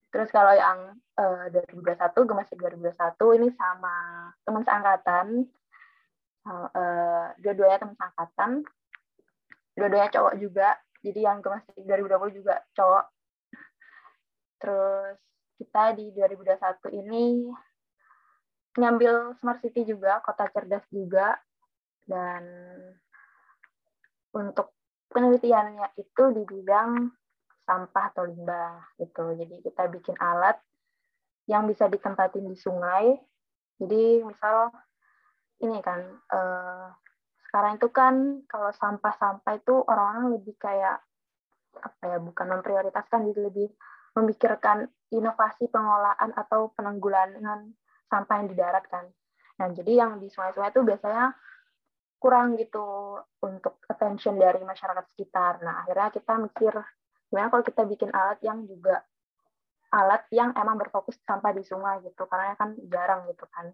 Terus 0.09 0.29
kalau 0.33 0.53
yang 0.55 0.97
uh, 1.21 1.45
2021 1.53 1.93
gemasik 2.25 2.57
2021 2.57 3.37
ini 3.37 3.47
sama 3.53 3.95
teman 4.41 4.63
seangkatan. 4.65 5.27
Uh, 6.47 7.27
dua-duanya 7.37 7.77
teman 7.77 7.95
seangkatan. 7.99 8.51
Dua-duanya 9.77 10.09
cowok 10.09 10.33
juga. 10.41 10.73
Jadi 11.05 11.19
yang 11.21 11.45
gemasik 11.45 11.75
2020 11.77 12.39
juga 12.41 12.55
cowok. 12.73 13.05
Terus 14.57 15.17
kita 15.61 15.93
di 15.93 16.09
2021 16.17 17.01
ini 17.05 17.23
ngambil 18.77 19.37
smart 19.37 19.61
city 19.61 19.85
juga 19.85 20.17
kota 20.25 20.49
cerdas 20.49 20.85
juga. 20.89 21.37
Dan 22.07 22.41
untuk 24.35 24.75
penelitiannya 25.11 25.95
itu 25.95 26.23
di 26.35 26.43
bidang 26.43 27.11
sampah 27.67 28.05
atau 28.15 28.23
limbah 28.27 28.95
gitu. 28.99 29.35
Jadi 29.35 29.63
kita 29.63 29.87
bikin 29.91 30.15
alat 30.19 30.55
yang 31.47 31.67
bisa 31.67 31.87
ditempatin 31.87 32.47
di 32.47 32.57
sungai. 32.59 33.15
Jadi 33.77 34.23
misal 34.23 34.71
ini 35.63 35.79
kan 35.83 35.99
eh, 36.31 36.87
sekarang 37.47 37.79
itu 37.79 37.87
kan 37.89 38.13
kalau 38.45 38.71
sampah-sampah 38.75 39.53
itu 39.57 39.75
orang-orang 39.87 40.39
lebih 40.39 40.55
kayak 40.59 40.99
apa 41.77 42.03
ya 42.03 42.17
bukan 42.17 42.57
memprioritaskan 42.57 43.29
jadi 43.31 43.53
lebih 43.53 43.69
memikirkan 44.17 44.89
inovasi 45.13 45.69
pengolahan 45.69 46.33
atau 46.33 46.73
penanggulangan 46.73 47.69
sampah 48.09 48.35
yang 48.41 48.47
di 48.49 48.55
darat 48.57 48.85
kan. 48.89 49.05
Nah, 49.57 49.67
jadi 49.73 50.05
yang 50.05 50.21
di 50.21 50.29
sungai-sungai 50.29 50.73
itu 50.73 50.81
biasanya 50.81 51.33
kurang 52.17 52.57
gitu 52.57 53.17
untuk 53.45 53.81
attention 53.85 54.37
dari 54.41 54.61
masyarakat 54.65 55.05
sekitar. 55.13 55.61
Nah, 55.61 55.85
akhirnya 55.85 56.09
kita 56.13 56.33
mikir 56.41 56.73
gimana 57.27 57.51
kalau 57.51 57.63
kita 57.65 57.83
bikin 57.85 58.09
alat 58.15 58.39
yang 58.41 58.65
juga 58.65 59.03
alat 59.93 60.23
yang 60.33 60.51
emang 60.57 60.75
berfokus 60.81 61.15
sampah 61.23 61.53
di 61.55 61.63
sungai 61.63 62.03
gitu, 62.03 62.27
karena 62.27 62.57
kan 62.59 62.75
jarang 62.91 63.29
gitu 63.29 63.45
kan. 63.47 63.71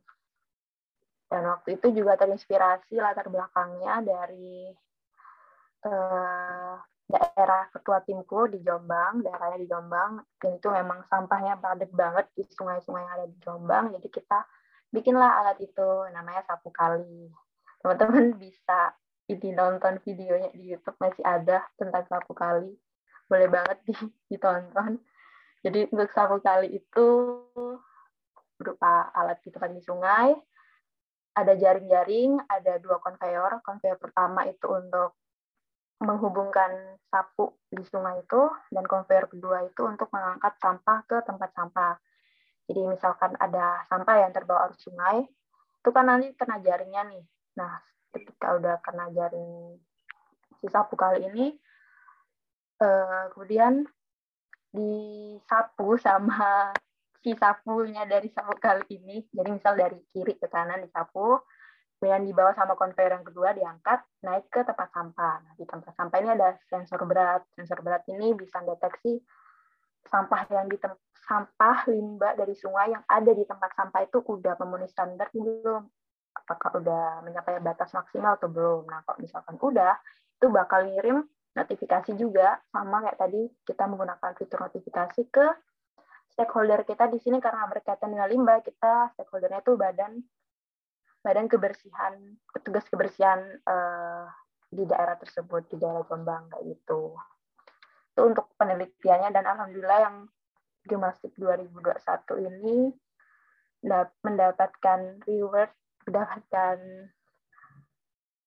Dan 1.31 1.49
waktu 1.49 1.81
itu 1.81 1.89
juga 1.97 2.13
terinspirasi 2.19 3.01
latar 3.01 3.25
belakangnya 3.31 4.05
dari 4.05 4.69
eh, 5.83 6.75
daerah 7.09 7.63
ketua 7.73 7.99
timku 8.05 8.47
di 8.49 8.61
Jombang, 8.61 9.25
daerahnya 9.25 9.59
di 9.59 9.67
Jombang, 9.67 10.21
dan 10.37 10.51
itu 10.55 10.67
memang 10.69 11.03
sampahnya 11.09 11.57
padat 11.57 11.91
banget 11.91 12.25
di 12.37 12.45
sungai-sungai 12.47 13.01
yang 13.01 13.13
ada 13.17 13.27
di 13.27 13.37
Jombang, 13.41 13.85
jadi 13.97 14.07
kita 14.07 14.39
bikinlah 14.93 15.41
alat 15.41 15.57
itu, 15.61 15.89
namanya 16.13 16.45
sapu 16.45 16.69
kali. 16.69 17.33
Teman-teman 17.83 18.39
bisa 18.39 18.95
ini 19.27 19.51
nonton 19.51 19.99
videonya 20.07 20.55
di 20.55 20.71
YouTube 20.71 20.95
masih 21.03 21.19
ada 21.27 21.67
tentang 21.75 22.07
sapu 22.07 22.31
kali, 22.31 22.71
boleh 23.27 23.47
banget 23.51 23.83
ditonton. 24.31 25.03
Jadi 25.59 25.91
untuk 25.91 26.07
sapu 26.15 26.39
kali 26.39 26.79
itu 26.79 27.07
berupa 28.55 29.11
alat 29.11 29.43
di 29.43 29.51
tempat 29.51 29.75
di 29.75 29.83
sungai, 29.83 30.31
ada 31.35 31.53
jaring-jaring, 31.59 32.39
ada 32.47 32.79
dua 32.79 33.03
konveyor. 33.03 33.59
Konveyor 33.59 33.99
pertama 33.99 34.47
itu 34.47 34.63
untuk 34.71 35.19
menghubungkan 35.99 36.99
sapu 37.11 37.51
di 37.67 37.83
sungai 37.83 38.23
itu 38.23 38.47
dan 38.71 38.87
konveyor 38.87 39.27
kedua 39.27 39.67
itu 39.67 39.83
untuk 39.83 40.07
mengangkat 40.15 40.55
sampah 40.59 41.03
ke 41.03 41.19
tempat 41.27 41.51
sampah. 41.51 41.99
Jadi 42.63 42.79
misalkan 42.87 43.35
ada 43.43 43.83
sampah 43.91 44.23
yang 44.23 44.31
terbawa 44.31 44.71
arus 44.71 44.79
sungai, 44.83 45.27
itu 45.83 45.89
kan 45.91 46.07
nanti 46.07 46.31
kena 46.35 46.63
jaringnya 46.63 47.11
nih. 47.11 47.23
Nah, 47.57 47.73
ketika 48.13 48.57
udah 48.57 48.75
kena 48.81 49.09
jaring 49.13 49.77
si 50.61 50.67
sapu 50.69 50.97
kali 50.97 51.27
ini, 51.27 51.45
eh, 52.81 53.23
kemudian 53.33 53.85
disapu 54.73 55.97
sama 56.01 56.73
si 57.23 57.37
sapunya 57.37 58.03
dari 58.09 58.29
sapu 58.29 58.57
kali 58.57 58.85
ini. 58.89 59.25
Jadi 59.29 59.49
misal 59.53 59.77
dari 59.77 60.01
kiri 60.11 60.37
ke 60.37 60.49
kanan 60.49 60.81
disapu, 60.81 61.41
kemudian 61.97 62.25
dibawa 62.25 62.51
sama 62.57 62.75
konveyor 62.75 63.15
yang 63.21 63.25
kedua 63.25 63.55
diangkat 63.55 63.99
naik 64.25 64.49
ke 64.49 64.65
tempat 64.65 64.89
sampah. 64.91 65.39
Nah, 65.45 65.53
di 65.55 65.63
tempat 65.63 65.93
sampah 65.95 66.17
ini 66.19 66.29
ada 66.33 66.57
sensor 66.67 67.01
berat. 67.05 67.47
Sensor 67.55 67.79
berat 67.79 68.03
ini 68.09 68.35
bisa 68.35 68.59
deteksi 68.65 69.23
sampah 70.03 70.43
yang 70.51 70.67
di 70.67 70.77
sampah 71.23 71.87
limbah 71.87 72.35
dari 72.35 72.51
sungai 72.51 72.91
yang 72.91 73.03
ada 73.07 73.31
di 73.31 73.47
tempat 73.47 73.71
sampah 73.71 74.03
itu 74.03 74.19
udah 74.19 74.53
memenuhi 74.59 74.91
standar 74.91 75.31
belum? 75.31 75.87
Apakah 76.33 76.81
udah 76.81 77.03
mencapai 77.21 77.61
batas 77.61 77.93
maksimal 77.93 78.35
atau 78.35 78.49
belum? 78.49 78.89
Nah, 78.89 79.05
kalau 79.05 79.21
misalkan 79.21 79.55
udah, 79.61 79.93
itu 80.37 80.47
bakal 80.49 80.89
ngirim 80.89 81.23
notifikasi 81.53 82.17
juga 82.17 82.57
sama 82.73 83.05
kayak 83.05 83.17
tadi 83.21 83.41
kita 83.61 83.85
menggunakan 83.85 84.33
fitur 84.33 84.65
notifikasi 84.65 85.21
ke 85.29 85.45
stakeholder 86.33 86.81
kita 86.81 87.05
di 87.13 87.21
sini 87.21 87.37
karena 87.37 87.69
berkaitan 87.69 88.09
dengan 88.09 88.25
limbah, 88.25 88.65
kita 88.65 89.13
stakeholdernya 89.13 89.61
itu 89.61 89.77
badan 89.77 90.17
badan 91.23 91.47
kebersihan 91.47 92.35
petugas 92.51 92.83
kebersihan 92.91 93.39
uh, 93.63 94.27
di 94.67 94.83
daerah 94.83 95.15
tersebut 95.15 95.71
di 95.71 95.79
daerah 95.79 96.03
Jombang 96.03 96.51
kayak 96.51 96.67
gitu 96.67 97.15
itu 98.13 98.21
untuk 98.21 98.51
penelitiannya 98.59 99.31
dan 99.31 99.45
alhamdulillah 99.47 99.99
yang 100.03 100.17
gimnastik 100.85 101.33
2021 101.39 101.79
ini 102.51 102.91
mendapatkan 104.21 105.23
reward 105.25 105.71
mendapatkan 106.07 106.77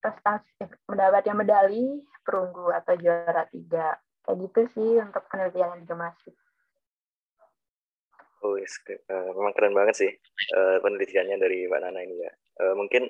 prestasi 0.01 0.51
eh, 0.63 0.71
mendapatkan 0.87 1.37
medali 1.37 2.01
perunggu 2.23 2.71
atau 2.71 2.95
juara 2.99 3.47
tiga 3.51 3.99
kayak 4.27 4.39
gitu 4.51 4.61
sih 4.75 4.91
untuk 5.03 5.23
penelitian 5.31 5.79
yang 5.79 5.83
gimnastik 5.87 6.35
Oh, 8.45 8.55
yes. 8.55 8.79
uh, 8.87 9.33
memang 9.33 9.57
keren 9.57 9.75
banget 9.75 9.95
sih 9.97 10.11
uh, 10.55 10.79
penelitiannya 10.79 11.41
dari 11.41 11.67
Mbak 11.67 11.81
Nana 11.83 12.01
ini 12.05 12.21
ya. 12.21 12.33
Uh, 12.63 12.79
mungkin 12.79 13.09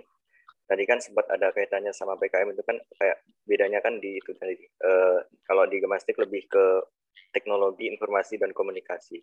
tadi 0.64 0.82
kan 0.88 1.02
sempat 1.02 1.28
ada 1.28 1.52
kaitannya 1.52 1.92
sama 1.92 2.16
PKM 2.16 2.56
itu 2.56 2.62
kan 2.64 2.78
kayak 2.96 3.20
bedanya 3.44 3.84
kan 3.84 4.00
di 4.00 4.16
itu 4.16 4.32
tadi. 4.38 4.56
Uh, 4.80 5.20
kalau 5.44 5.68
di 5.68 5.82
Gemastik 5.82 6.16
lebih 6.16 6.48
ke 6.48 6.80
teknologi 7.36 7.90
informasi 7.90 8.40
dan 8.40 8.54
komunikasi. 8.56 9.20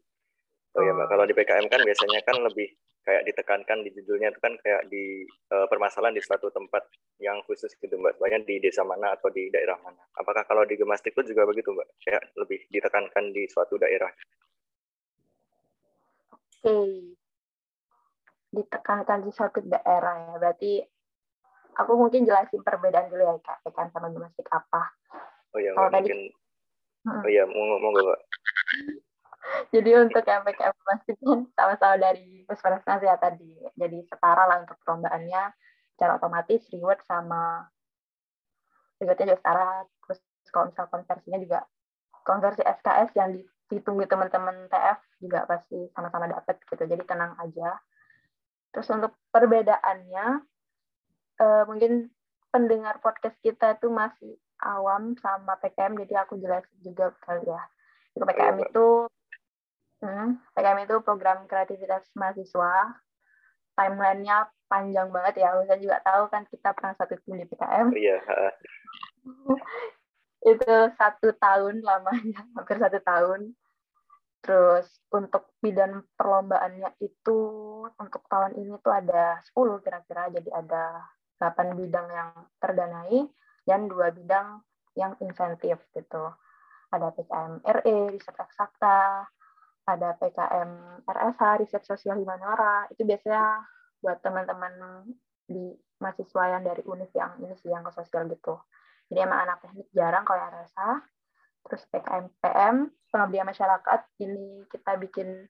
Oh 0.78 0.86
ya 0.86 0.94
Mbak, 0.94 1.08
kalau 1.08 1.26
di 1.26 1.34
PKM 1.34 1.66
kan 1.72 1.82
biasanya 1.82 2.20
kan 2.22 2.38
lebih 2.46 2.70
kayak 3.04 3.28
ditekankan 3.28 3.84
di 3.84 3.92
judulnya 3.96 4.32
itu 4.32 4.40
kan 4.40 4.56
kayak 4.64 4.88
di 4.88 5.28
uh, 5.52 5.68
permasalahan 5.68 6.16
di 6.16 6.24
suatu 6.24 6.48
tempat 6.50 6.88
yang 7.20 7.40
khusus 7.44 7.76
gitu 7.78 8.00
Mbak. 8.00 8.20
Banyak 8.20 8.48
di 8.48 8.64
desa 8.64 8.88
mana 8.88 9.14
atau 9.14 9.28
di 9.28 9.52
daerah 9.52 9.76
mana. 9.84 10.00
Apakah 10.16 10.48
kalau 10.48 10.64
di 10.64 10.80
Gemastik 10.80 11.16
itu 11.16 11.36
juga 11.36 11.44
begitu 11.48 11.72
Mbak? 11.76 11.88
Kayak 12.04 12.24
lebih 12.40 12.60
ditekankan 12.72 13.36
di 13.36 13.44
suatu 13.52 13.76
daerah 13.76 14.12
okay. 16.64 17.12
ditekankan 18.56 19.28
di 19.28 19.32
suatu 19.36 19.60
daerah 19.68 20.16
ya. 20.32 20.36
Berarti 20.40 20.72
aku 21.76 21.92
mungkin 22.00 22.24
jelasin 22.24 22.64
perbedaan 22.64 23.12
dulu 23.12 23.24
ya 23.28 23.36
kak, 23.44 23.58
tekan 23.68 23.92
sama 23.92 24.08
gimnastik 24.10 24.48
apa. 24.50 24.96
Oh 25.54 25.60
iya, 25.60 25.76
Kalau 25.76 25.92
mungkin. 25.92 26.20
Tadi, 27.04 27.20
oh 27.20 27.30
iya, 27.30 27.44
mau 27.46 27.78
mau 27.78 27.92
gak? 27.94 28.22
Jadi 29.74 29.90
untuk 30.00 30.24
gimnastik 30.24 31.18
kan 31.20 31.40
sama-sama 31.58 31.96
dari 32.00 32.48
puskesmas 32.48 33.02
ya 33.04 33.16
tadi. 33.20 33.60
Jadi 33.76 33.98
setara 34.08 34.48
lah 34.48 34.64
untuk 34.64 34.78
perlombaannya. 34.84 35.44
Secara 35.94 36.18
otomatis 36.18 36.62
reward 36.74 37.00
sama 37.06 37.68
rewardnya 39.02 39.34
juga 39.34 39.40
setara. 39.40 39.68
Terus 40.08 40.20
kalau 40.52 40.66
misal 40.72 40.86
konversinya 40.90 41.40
juga 41.42 41.60
konversi 42.24 42.62
SKS 42.64 43.10
yang 43.20 43.36
di 43.36 43.42
ditunggu 43.74 44.06
teman-teman 44.06 44.70
TF 44.70 45.00
juga 45.24 45.50
pasti 45.50 45.90
sama-sama 45.96 46.30
dapat 46.30 46.62
gitu. 46.64 46.84
Jadi 46.86 47.04
tenang 47.08 47.34
aja. 47.42 47.80
Terus 48.74 48.88
untuk 48.90 49.14
perbedaannya 49.30 50.26
uh, 51.42 51.64
mungkin 51.70 52.10
pendengar 52.54 53.02
podcast 53.02 53.38
kita 53.42 53.78
itu 53.78 53.90
masih 53.90 54.38
awam 54.62 55.18
sama 55.20 55.58
PKM 55.58 55.98
jadi 56.06 56.24
aku 56.24 56.38
jelasin 56.38 56.78
juga 56.86 57.12
kali 57.26 57.44
ya. 57.50 57.62
Itu 58.14 58.24
PKM 58.24 58.58
itu 58.62 58.86
hmm, 60.04 60.28
PKM 60.52 60.80
itu 60.84 60.96
program 61.00 61.48
kreativitas 61.48 62.12
mahasiswa. 62.14 63.00
Timelinenya 63.74 64.52
panjang 64.68 65.10
banget 65.10 65.42
ya. 65.42 65.56
Saya 65.66 65.80
juga 65.80 65.98
tahu 66.04 66.24
kan 66.30 66.44
kita 66.52 66.76
pernah 66.76 66.94
satu 66.94 67.16
tim 67.24 67.40
di 67.42 67.46
PKM 67.48 67.88
iya 67.98 68.20
itu 70.52 70.74
satu 71.00 71.32
tahun 71.40 71.80
lamanya 71.80 72.44
hampir 72.60 72.78
satu 72.78 73.00
tahun. 73.00 73.56
Terus 74.44 74.92
untuk 75.08 75.56
bidang 75.64 76.04
perlombaannya 76.20 77.00
itu 77.00 77.40
untuk 77.96 78.28
tahun 78.28 78.60
ini 78.60 78.76
tuh 78.84 78.92
ada 78.92 79.40
10 79.56 79.80
kira-kira. 79.80 80.28
Jadi 80.36 80.52
ada 80.52 81.00
8 81.40 81.80
bidang 81.80 82.08
yang 82.12 82.30
terdanai 82.60 83.24
dan 83.64 83.88
dua 83.88 84.12
bidang 84.12 84.60
yang 85.00 85.16
insentif 85.24 85.80
gitu. 85.96 86.28
Ada 86.92 87.16
PKM 87.16 87.64
RE 87.64 87.96
riset 88.12 88.36
eksakta 88.36 89.26
ada 89.84 90.16
PKM 90.16 91.04
RSH 91.04 91.44
riset 91.60 91.84
sosial 91.84 92.16
Himanora 92.16 92.88
itu 92.92 93.04
biasanya 93.04 93.68
buat 94.00 94.20
teman-teman 94.24 94.74
di 95.44 95.76
mahasiswa 96.00 96.44
yang 96.60 96.64
dari 96.64 96.84
univ 96.88 97.12
yang 97.16 97.36
ini 97.40 97.56
sih 97.60 97.72
yang 97.72 97.84
ke 97.84 97.92
sosial 97.92 98.28
gitu. 98.32 98.60
Jadi 99.12 99.20
emang 99.24 99.44
anak 99.44 99.64
teknik 99.64 99.88
jarang 99.92 100.24
kalau 100.24 100.40
yang 100.40 100.56
rasa 100.56 101.04
terus 101.64 101.84
PKM 101.92 102.28
PM 102.44 102.76
pengabdian 103.12 103.48
masyarakat. 103.48 104.00
Ini 104.20 104.68
kita 104.72 105.00
bikin 105.00 105.48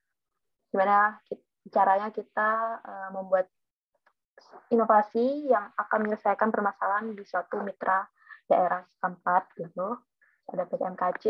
gimana 0.73 1.21
caranya 1.69 2.09
kita 2.09 2.81
uh, 2.81 3.09
membuat 3.13 3.49
inovasi 4.73 5.49
yang 5.49 5.69
akan 5.77 6.09
menyelesaikan 6.09 6.49
permasalahan 6.49 7.13
di 7.13 7.23
suatu 7.25 7.61
mitra 7.61 8.05
daerah 8.49 8.81
setempat 8.89 9.53
gitu 9.55 9.97
ada 10.51 10.63
PKMKC 10.67 11.25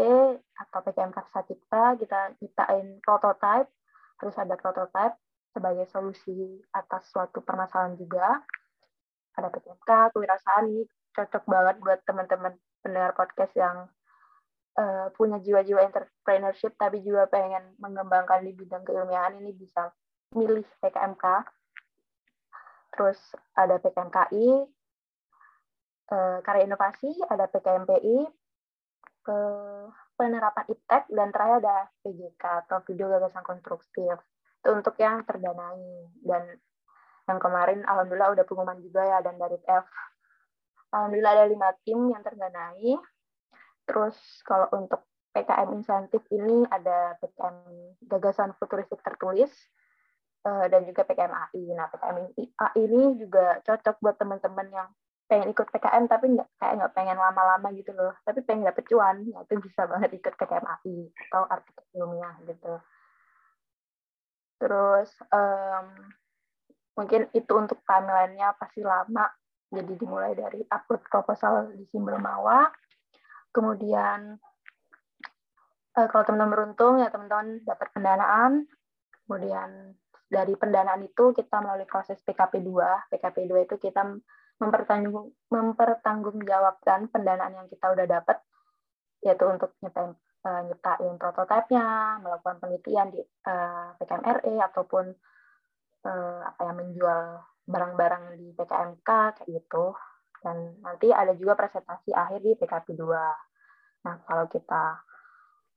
atau 0.58 0.79
PKM 0.82 1.13
Karsa 1.13 1.46
Cipta 1.46 1.93
kita 2.01 2.34
ciptain 2.41 2.98
prototype 3.05 3.70
harus 4.20 4.36
ada 4.39 4.55
prototype 4.58 5.15
sebagai 5.53 5.86
solusi 5.93 6.58
atas 6.74 7.13
suatu 7.13 7.46
permasalahan 7.46 7.93
juga 7.93 8.41
ada 9.34 9.50
PMK, 9.50 10.13
kewirausahaan 10.13 10.70
ini 10.70 10.86
cocok 11.13 11.43
banget 11.50 11.75
buat 11.82 12.00
teman-teman 12.05 12.53
pendengar 12.82 13.13
podcast 13.17 13.53
yang 13.58 13.89
uh, 14.77 15.08
punya 15.17 15.41
jiwa-jiwa 15.41 15.82
entrepreneurship 15.89 16.77
tapi 16.77 17.01
juga 17.01 17.25
pengen 17.29 17.74
mengembangkan 17.82 18.46
di 18.46 18.53
bidang 18.53 18.86
keilmiahan 18.86 19.41
ini 19.41 19.53
bisa 19.58 19.89
milih 20.38 20.65
PKMK. 20.82 21.25
Terus 22.93 23.17
ada 23.58 23.82
PKMKI, 23.82 24.48
uh, 26.13 26.38
karya 26.46 26.70
inovasi, 26.70 27.10
ada 27.25 27.50
PKMPI, 27.50 28.29
ke 29.24 29.39
penerapan 30.20 30.65
IPTEK, 30.70 31.03
dan 31.10 31.27
terakhir 31.32 31.56
ada 31.63 31.77
PJK 32.03 32.44
atau 32.68 32.77
video 32.86 33.08
gagasan 33.10 33.42
konstruktif. 33.42 34.20
Itu 34.60 34.70
untuk 34.75 34.96
yang 35.00 35.24
terdanai. 35.24 36.12
Dan 36.22 36.60
yang 37.27 37.39
kemarin 37.39 37.88
alhamdulillah 37.88 38.36
udah 38.36 38.46
pengumuman 38.46 38.80
juga 38.84 39.01
ya 39.08 39.18
dan 39.24 39.39
dari 39.39 39.56
F 39.63 39.88
alhamdulillah 40.92 41.34
ada 41.39 41.46
lima 41.48 41.70
tim 41.88 42.12
yang 42.12 42.20
terdanai 42.20 43.00
terus 43.88 44.15
kalau 44.44 44.68
untuk 44.75 45.08
PKM 45.34 45.70
insentif 45.74 46.22
ini 46.30 46.68
ada 46.70 47.18
PKM 47.18 47.58
gagasan 48.06 48.53
futuristik 48.60 49.01
tertulis 49.01 49.50
eh, 50.46 50.65
dan 50.70 50.86
juga 50.86 51.01
PKM 51.10 51.34
AI. 51.34 51.74
Nah, 51.74 51.89
PKM 51.89 52.18
AI 52.38 52.70
ini 52.77 53.18
juga 53.18 53.58
cocok 53.65 53.98
buat 53.98 54.15
teman-teman 54.22 54.70
yang 54.70 54.89
pengen 55.27 55.56
ikut 55.56 55.68
PKM 55.72 56.03
tapi 56.06 56.36
nggak 56.36 56.50
kayak 56.60 56.74
nggak 56.80 56.94
pengen 56.94 57.18
lama-lama 57.18 57.72
gitu 57.74 57.92
loh, 57.96 58.13
tapi 58.27 58.44
pengen 58.44 58.70
dapet 58.70 58.86
cuan, 58.88 59.24
ya 59.25 59.39
itu 59.42 59.56
bisa 59.63 59.88
banget 59.88 60.12
ikut 60.20 60.34
PKM 60.36 60.65
AI 60.68 60.98
atau 61.30 61.44
arsitek 61.48 61.86
ilmiah 61.96 62.36
gitu. 62.46 62.74
Terus 64.60 65.10
um, 65.32 65.88
mungkin 66.96 67.27
itu 67.36 67.51
untuk 67.56 67.82
timelinenya 67.84 68.56
pasti 68.56 68.86
lama. 68.86 69.27
Jadi 69.74 69.98
dimulai 69.98 70.38
dari 70.38 70.62
upload 70.70 71.01
proposal 71.10 71.74
di 71.74 71.84
Simbol 71.89 72.22
Mawa. 72.22 72.70
Kemudian 73.50 74.38
uh, 75.98 76.08
kalau 76.13 76.24
teman-teman 76.24 76.53
beruntung 76.53 77.01
ya 77.01 77.10
teman-teman 77.10 77.65
dapat 77.65 77.89
pendanaan. 77.92 78.70
Kemudian 79.25 79.98
dari 80.34 80.53
pendanaan 80.58 81.01
itu 81.06 81.30
kita 81.34 81.62
melalui 81.62 81.86
proses 81.86 82.18
PKP 82.25 82.65
2 82.65 83.13
PKP 83.13 83.38
2 83.46 83.70
itu 83.70 83.75
kita 83.77 84.01
mempertanggung 84.63 85.36
mempertanggungjawabkan 85.51 87.12
pendanaan 87.12 87.53
yang 87.60 87.67
kita 87.67 87.91
udah 87.91 88.08
dapat 88.08 88.39
yaitu 89.24 89.43
untuk 89.48 89.75
nyetain 89.84 90.15
uh, 90.43 90.62
nyiptain 90.67 91.15
prototipenya, 91.15 92.20
melakukan 92.20 92.60
penelitian 92.60 93.08
di 93.12 93.20
uh, 93.24 93.96
PKMRE 94.00 94.55
ataupun 94.72 95.05
uh, 96.08 96.39
apa 96.43 96.62
yang 96.67 96.77
menjual 96.79 97.22
barang-barang 97.63 98.24
di 98.36 98.51
PKMK 98.55 99.10
kayak 99.39 99.48
gitu 99.48 99.96
dan 100.43 100.75
nanti 100.84 101.08
ada 101.15 101.32
juga 101.39 101.55
presentasi 101.55 102.12
akhir 102.12 102.43
di 102.43 102.51
PKP 102.60 103.00
2. 103.00 103.08
Nah, 104.03 104.20
kalau 104.27 104.46
kita 104.51 105.00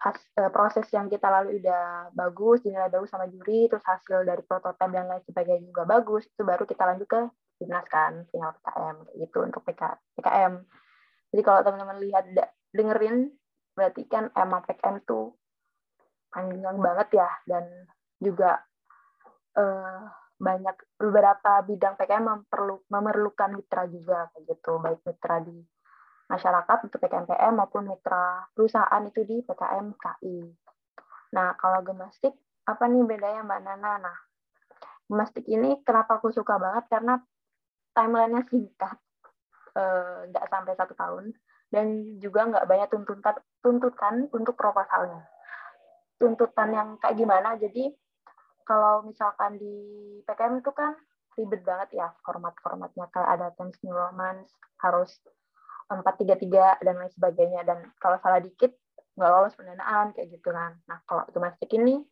has, 0.03 0.19
uh, 0.43 0.51
proses 0.51 0.91
yang 0.91 1.07
kita 1.07 1.31
lalui 1.31 1.63
udah 1.63 2.11
bagus, 2.11 2.67
dinilai 2.67 2.91
bagus 2.91 3.15
sama 3.15 3.31
juri, 3.31 3.71
terus 3.71 3.87
hasil 3.87 4.27
dari 4.27 4.43
prototipe 4.43 4.91
dan 4.91 5.07
lain 5.07 5.23
sebagainya 5.23 5.71
juga 5.71 5.87
bagus, 5.87 6.27
itu 6.27 6.43
baru 6.43 6.67
kita 6.67 6.83
lanjut 6.83 7.07
ke 7.07 7.23
dinas 7.57 7.87
kan, 7.89 8.25
final 8.29 8.53
PKM 8.61 8.97
gitu 9.17 9.39
untuk 9.45 9.63
PK, 9.65 9.83
PKM. 10.21 10.53
Jadi 11.33 11.43
kalau 11.43 11.61
teman-teman 11.65 11.99
lihat 12.01 12.25
dengerin 12.73 13.33
berarti 13.77 14.03
kan 14.09 14.33
emang 14.33 14.65
PKM 14.65 15.05
tuh 15.05 15.37
panjang 16.33 16.77
banget 16.81 17.09
ya 17.21 17.31
dan 17.45 17.65
juga 18.21 18.61
uh, 19.57 20.01
banyak 20.37 20.77
beberapa 21.01 21.65
bidang 21.65 21.97
PKM 21.97 22.25
memerlu, 22.25 22.85
memerlukan 22.93 23.57
mitra 23.57 23.89
juga 23.89 24.29
kayak 24.33 24.45
gitu 24.53 24.73
baik 24.81 25.01
mitra 25.05 25.41
di 25.41 25.57
masyarakat 26.29 26.79
untuk 26.91 26.99
PKMPM 27.01 27.53
maupun 27.57 27.89
mitra 27.89 28.45
perusahaan 28.53 29.03
itu 29.07 29.25
di 29.25 29.41
PKM 29.47 29.97
KI. 29.97 30.39
Nah 31.33 31.57
kalau 31.57 31.81
gemastik 31.81 32.37
apa 32.69 32.85
nih 32.85 33.07
bedanya 33.07 33.47
Mbak 33.47 33.61
Nana? 33.65 33.93
Nah 34.03 34.17
gemastik 35.09 35.47
ini 35.49 35.81
kenapa 35.87 36.21
aku 36.21 36.35
suka 36.35 36.59
banget 36.61 36.85
karena 36.93 37.17
timelinenya 37.97 38.45
singkat 38.53 38.99
eh, 39.73 40.19
nggak 40.29 40.45
uh, 40.45 40.51
sampai 40.53 40.73
satu 40.77 40.93
tahun 40.93 41.33
dan 41.73 41.87
juga 42.21 42.47
nggak 42.53 42.67
banyak 42.69 42.89
tuntutan 42.93 43.37
tuntutan 43.65 44.15
untuk 44.31 44.55
proposalnya 44.55 45.25
tuntutan 46.21 46.69
yang 46.73 46.89
kayak 47.01 47.17
gimana 47.17 47.57
jadi 47.57 47.91
kalau 48.67 49.07
misalkan 49.07 49.57
di 49.57 49.75
PKM 50.29 50.61
itu 50.61 50.73
kan 50.77 50.93
ribet 51.37 51.63
banget 51.63 52.01
ya 52.03 52.09
format-formatnya 52.25 53.07
kayak 53.13 53.31
ada 53.39 53.47
Times 53.55 53.79
New 53.85 53.95
Romance 53.95 54.51
harus 54.81 55.21
433 55.87 56.83
dan 56.83 56.95
lain 56.99 57.13
sebagainya 57.15 57.63
dan 57.63 57.79
kalau 58.03 58.19
salah 58.19 58.43
dikit 58.43 58.75
nggak 59.17 59.31
lolos 59.33 59.55
pendanaan 59.55 60.13
kayak 60.13 60.29
gitu 60.35 60.51
kan. 60.51 60.77
Nah 60.91 60.99
kalau 61.07 61.25
domestik 61.31 61.71
ini 61.73 62.03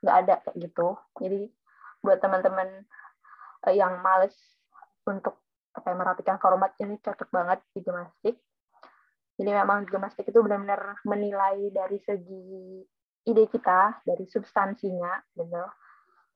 nggak 0.00 0.16
ada 0.24 0.34
kayak 0.46 0.56
gitu. 0.70 0.94
Jadi 1.18 1.50
buat 2.00 2.22
teman-teman 2.22 2.86
eh, 3.68 3.74
yang 3.74 3.98
males 4.00 4.36
untuk 5.08 5.44
apa 5.74 5.90
merapikan 5.92 6.38
format 6.38 6.72
ini 6.78 6.96
cocok 7.02 7.28
banget 7.34 7.60
di 7.74 7.80
domestik. 7.82 8.36
Jadi 9.34 9.50
memang 9.50 9.82
domestik 9.90 10.30
itu 10.30 10.38
benar-benar 10.38 11.02
menilai 11.02 11.74
dari 11.74 11.98
segi 11.98 12.78
ide 13.26 13.44
kita, 13.50 14.04
dari 14.06 14.24
substansinya, 14.30 15.18
gitu. 15.34 15.64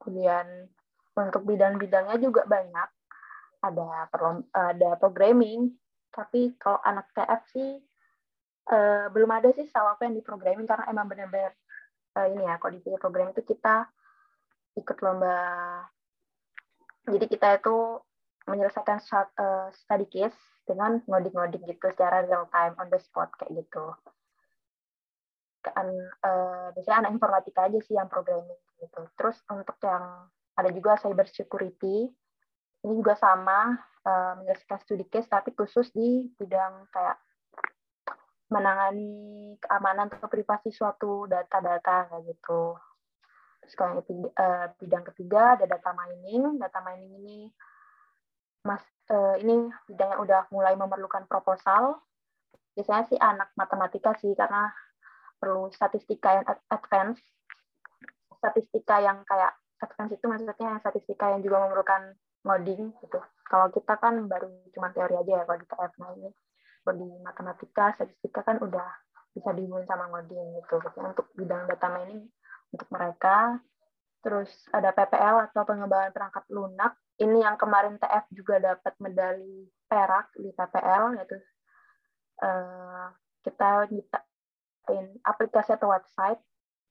Kemudian 0.02 0.66
untuk 1.14 1.46
bidang-bidangnya 1.46 2.18
juga 2.18 2.42
banyak. 2.50 2.88
Ada 3.62 4.10
ada 4.54 4.90
programming. 4.98 5.70
Tapi 6.10 6.58
kalau 6.58 6.82
anak 6.82 7.10
TF 7.14 7.42
sih 7.54 7.70
uh, 8.70 9.06
belum 9.14 9.30
ada 9.30 9.54
sih 9.54 9.66
sama 9.70 9.94
apa 9.94 10.10
yang 10.10 10.18
di 10.18 10.22
programming 10.24 10.66
karena 10.66 10.90
emang 10.90 11.06
benar-benar 11.06 11.54
uh, 12.18 12.26
ini 12.26 12.42
ya 12.42 12.58
kalau 12.58 12.72
di 12.74 12.80
programming 12.98 13.34
itu 13.34 13.44
kita 13.54 13.86
ikut 14.78 14.98
lomba. 15.02 15.38
Jadi 17.08 17.26
kita 17.30 17.62
itu 17.62 17.76
menyelesaikan 18.48 18.98
uh, 19.38 19.68
study 19.72 20.08
case 20.08 20.36
dengan 20.64 21.00
ngoding-ngoding 21.04 21.64
gitu 21.68 21.92
secara 21.92 22.24
real 22.24 22.48
time 22.52 22.74
on 22.80 22.88
the 22.88 23.00
spot 23.00 23.32
kayak 23.36 23.64
gitu 23.64 23.92
kan 25.62 25.88
uh, 26.24 26.70
biasanya 26.72 27.06
anak 27.06 27.12
informatika 27.18 27.66
aja 27.66 27.78
sih 27.82 27.94
yang 27.98 28.08
programming 28.08 28.58
gitu. 28.78 29.00
Terus 29.18 29.36
untuk 29.50 29.76
yang 29.82 30.30
ada 30.58 30.70
juga 30.74 30.98
cyber 30.98 31.26
security, 31.30 32.10
ini 32.86 32.92
juga 32.94 33.14
sama 33.18 33.78
uh, 34.06 34.32
menyelesaikan 34.42 34.78
studi 34.82 35.06
case 35.06 35.30
tapi 35.30 35.54
khusus 35.54 35.90
di 35.94 36.30
bidang 36.38 36.88
kayak 36.94 37.18
menangani 38.48 39.12
keamanan 39.60 40.08
atau 40.08 40.30
privasi 40.30 40.72
suatu 40.72 41.28
data-data 41.28 42.08
kayak 42.08 42.24
gitu. 42.32 42.80
Terus 43.60 43.74
kalau 43.76 44.00
bidang 44.80 45.04
ketiga 45.12 45.60
ada 45.60 45.68
data 45.68 45.92
mining. 45.92 46.56
Data 46.56 46.80
mining 46.80 47.12
ini 47.20 47.38
mas 48.68 48.84
uh, 49.08 49.40
ini 49.40 49.72
bidangnya 49.88 50.20
udah 50.20 50.40
mulai 50.52 50.76
memerlukan 50.76 51.24
proposal. 51.24 52.04
Biasanya 52.76 53.04
sih 53.08 53.18
anak 53.18 53.56
matematika 53.56 54.12
sih 54.20 54.36
karena 54.36 54.68
perlu 55.40 55.72
statistika 55.72 56.36
yang 56.36 56.44
advance 56.68 57.18
statistika 58.38 59.02
yang 59.02 59.26
kayak 59.26 59.56
advance 59.82 60.14
itu 60.14 60.24
maksudnya 60.30 60.54
yang 60.58 60.82
statistika 60.82 61.34
yang 61.34 61.40
juga 61.42 61.66
memerlukan 61.66 62.14
ngoding 62.46 62.94
gitu. 63.02 63.18
Kalau 63.48 63.66
kita 63.74 63.98
kan 63.98 64.14
baru 64.30 64.46
cuma 64.74 64.94
teori 64.94 65.18
aja 65.18 65.42
ya 65.42 65.44
kalau 65.46 65.58
di 65.58 65.66
TF. 65.66 65.92
Nah 65.98 66.10
ini 66.14 66.30
kalau 66.84 66.94
di 67.02 67.08
matematika, 67.24 67.84
statistika 67.98 68.40
kan 68.46 68.62
udah 68.62 68.86
bisa 69.34 69.50
dihubungin 69.54 69.86
sama 69.90 70.06
ngoding 70.12 70.46
gitu. 70.62 70.76
Untuk 71.02 71.26
bidang 71.34 71.66
data 71.66 71.88
mining 71.90 72.30
untuk 72.70 72.88
mereka. 72.94 73.58
Terus 74.18 74.50
ada 74.74 74.90
PPL 74.90 75.50
atau 75.50 75.62
pengembangan 75.62 76.10
perangkat 76.10 76.44
lunak. 76.50 76.98
Ini 77.18 77.38
yang 77.42 77.56
kemarin 77.58 77.98
TF 77.98 78.24
juga 78.34 78.58
dapat 78.62 78.94
medali 79.02 79.66
perak 79.86 80.34
di 80.38 80.50
PPL 80.54 81.18
yaitu 81.18 81.38
uh, 82.42 83.10
kita 83.42 83.88
nyiptain 83.90 85.06
aplikasi 85.22 85.74
atau 85.74 85.90
website 85.90 86.38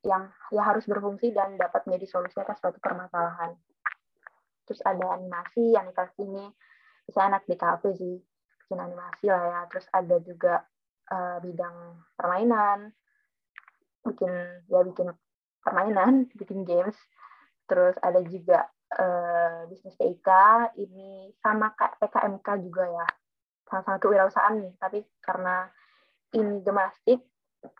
yang 0.05 0.29
ya 0.53 0.63
harus 0.63 0.87
berfungsi 0.87 1.35
dan 1.35 1.59
dapat 1.59 1.83
menjadi 1.87 2.17
solusi 2.17 2.37
atas 2.39 2.59
suatu 2.63 2.79
permasalahan. 2.79 3.55
Terus 4.67 4.83
ada 4.83 5.15
animasi, 5.15 5.75
animasi 5.79 6.27
ini 6.27 6.45
bisa 7.07 7.23
anak 7.23 7.47
di 7.47 7.55
kafe 7.55 7.95
sih, 7.95 8.19
bikin 8.67 8.79
animasi 8.83 9.31
lah 9.31 9.43
ya. 9.47 9.59
Terus 9.71 9.85
ada 9.95 10.15
juga 10.23 10.55
uh, 11.11 11.37
bidang 11.39 12.03
permainan, 12.19 12.91
bikin 14.03 14.31
ya 14.67 14.83
bikin 14.83 15.07
permainan, 15.63 16.13
bikin 16.39 16.67
games. 16.67 16.95
Terus 17.67 17.95
ada 17.99 18.23
juga 18.23 18.65
uh, 18.97 19.67
bisnis 19.67 19.99
TIK, 19.99 20.29
ini 20.79 21.35
sama 21.43 21.75
kayak 21.75 21.99
PKMK 21.99 22.47
juga 22.63 22.83
ya, 22.87 23.07
sama-sama 23.67 23.99
kewirausahaan 23.99 24.55
nih. 24.57 24.73
Tapi 24.79 24.99
karena 25.19 25.67
ini 26.33 26.63
domestik, 26.63 27.21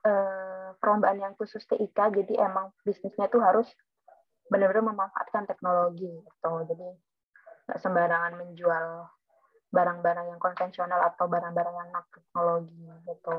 uh, 0.04 0.76
perlombaan 0.78 1.20
yang 1.20 1.34
khusus 1.40 1.64
TIK 1.66 1.98
jadi 2.24 2.48
emang 2.48 2.76
bisnisnya 2.84 3.32
tuh 3.32 3.42
harus 3.42 3.68
benar-benar 4.48 4.96
memanfaatkan 4.96 5.44
teknologi 5.44 6.08
gitu 6.08 6.52
jadi 6.72 6.88
nggak 7.68 7.80
sembarangan 7.84 8.34
menjual 8.40 9.12
barang-barang 9.68 10.32
yang 10.32 10.40
konvensional 10.40 11.04
atau 11.12 11.28
barang-barang 11.28 11.76
yang 11.76 11.90
nak 11.92 12.08
teknologi 12.08 12.88
gitu. 13.04 13.38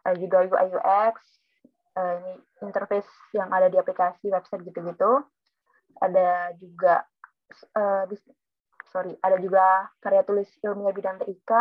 Ada 0.00 0.16
juga 0.16 0.36
UI 0.48 0.68
UX, 0.72 1.16
uh, 2.00 2.12
ini 2.24 2.32
interface 2.64 3.10
yang 3.36 3.52
ada 3.52 3.68
di 3.68 3.76
aplikasi 3.76 4.32
website 4.32 4.64
gitu-gitu. 4.64 5.20
Ada 5.98 6.54
juga 6.58 7.04
uh, 7.74 8.04
sorry, 8.88 9.14
ada 9.20 9.36
juga 9.38 9.90
karya 10.00 10.22
tulis 10.24 10.48
ilmiah 10.64 10.94
bidang 10.94 11.20
TIK 11.22 11.52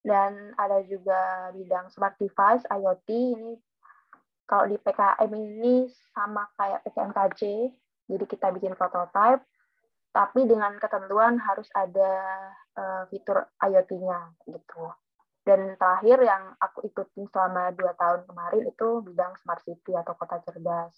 dan 0.00 0.56
ada 0.56 0.80
juga 0.88 1.52
bidang 1.52 1.92
smart 1.92 2.16
device 2.16 2.64
IoT 2.72 3.08
ini 3.10 3.52
kalau 4.48 4.66
di 4.66 4.80
PKM 4.80 5.30
ini 5.30 5.86
sama 6.16 6.48
kayak 6.56 6.82
PKMKC 6.88 7.42
jadi 8.10 8.24
kita 8.26 8.48
bikin 8.56 8.74
prototype 8.74 9.44
tapi 10.10 10.42
dengan 10.42 10.74
ketentuan 10.82 11.38
harus 11.38 11.70
ada 11.70 12.12
uh, 12.74 13.02
fitur 13.14 13.46
IoT-nya 13.62 14.34
gitu. 14.50 14.90
Dan 15.46 15.78
terakhir 15.78 16.18
yang 16.20 16.52
aku 16.58 16.84
ikutin 16.90 17.30
selama 17.30 17.70
dua 17.72 17.94
tahun 17.94 18.26
kemarin 18.26 18.66
itu 18.66 18.88
bidang 19.06 19.38
smart 19.40 19.62
city 19.62 19.94
atau 19.94 20.18
kota 20.18 20.42
cerdas. 20.42 20.92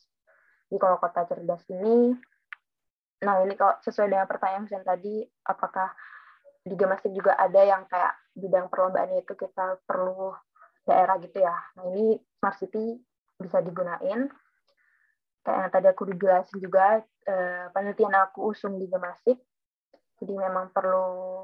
Jadi 0.72 0.80
kalau 0.80 0.96
kota 0.96 1.28
cerdas 1.28 1.60
ini, 1.68 2.16
nah 3.20 3.44
ini 3.44 3.52
kalau 3.60 3.76
sesuai 3.84 4.08
dengan 4.08 4.24
pertanyaan 4.24 4.64
saya 4.72 4.80
tadi, 4.80 5.20
apakah 5.44 5.92
di 6.64 6.72
Gemastik 6.72 7.12
juga 7.12 7.36
ada 7.36 7.60
yang 7.60 7.84
kayak 7.84 8.16
bidang 8.32 8.72
perlombaan 8.72 9.12
itu 9.20 9.36
kita 9.36 9.76
perlu 9.84 10.32
daerah 10.88 11.20
gitu 11.20 11.44
ya. 11.44 11.52
Nah 11.76 11.84
ini 11.92 12.16
smart 12.40 12.56
city 12.56 12.96
bisa 13.36 13.60
digunain 13.60 14.32
kayak 15.42 15.58
yang 15.58 15.72
tadi 15.74 15.86
aku 15.90 16.02
dijelasin 16.14 16.58
juga 16.62 17.02
eh, 17.26 17.66
penelitian 17.74 18.14
aku 18.14 18.54
usung 18.54 18.78
di 18.78 18.86
Gemasik 18.86 19.42
jadi 20.22 20.34
memang 20.38 20.70
perlu 20.70 21.42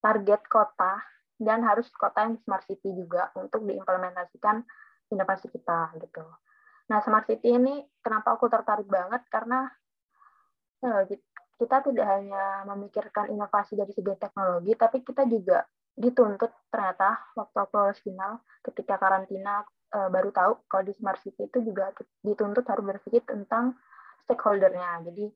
target 0.00 0.48
kota 0.48 0.96
dan 1.36 1.60
harus 1.60 1.92
kota 1.92 2.24
yang 2.24 2.40
smart 2.40 2.64
city 2.64 2.88
juga 2.96 3.28
untuk 3.36 3.68
diimplementasikan 3.68 4.64
inovasi 5.12 5.52
kita 5.52 5.92
gitu. 6.00 6.24
Nah 6.86 6.98
smart 7.02 7.26
city 7.26 7.54
ini 7.54 7.82
kenapa 7.98 8.38
aku 8.38 8.46
tertarik 8.46 8.86
banget 8.86 9.22
karena 9.26 9.66
ya, 10.82 11.02
kita 11.56 11.76
tidak 11.88 12.06
hanya 12.06 12.62
memikirkan 12.68 13.32
inovasi 13.32 13.80
dari 13.80 13.90
segi 13.90 14.12
teknologi, 14.20 14.72
tapi 14.76 15.00
kita 15.00 15.24
juga 15.24 15.64
dituntut 15.96 16.52
ternyata 16.68 17.32
waktu 17.32 17.56
aku 17.56 17.96
final 18.04 18.44
ketika 18.60 19.00
karantina 19.00 19.64
uh, 19.96 20.08
baru 20.12 20.28
tahu 20.28 20.52
kalau 20.68 20.84
di 20.84 20.92
smart 20.92 21.16
city 21.24 21.48
itu 21.48 21.64
juga 21.64 21.88
dituntut 22.20 22.68
harus 22.68 22.84
berpikir 22.84 23.24
tentang 23.24 23.72
stakeholdernya. 24.28 25.08
Jadi 25.08 25.32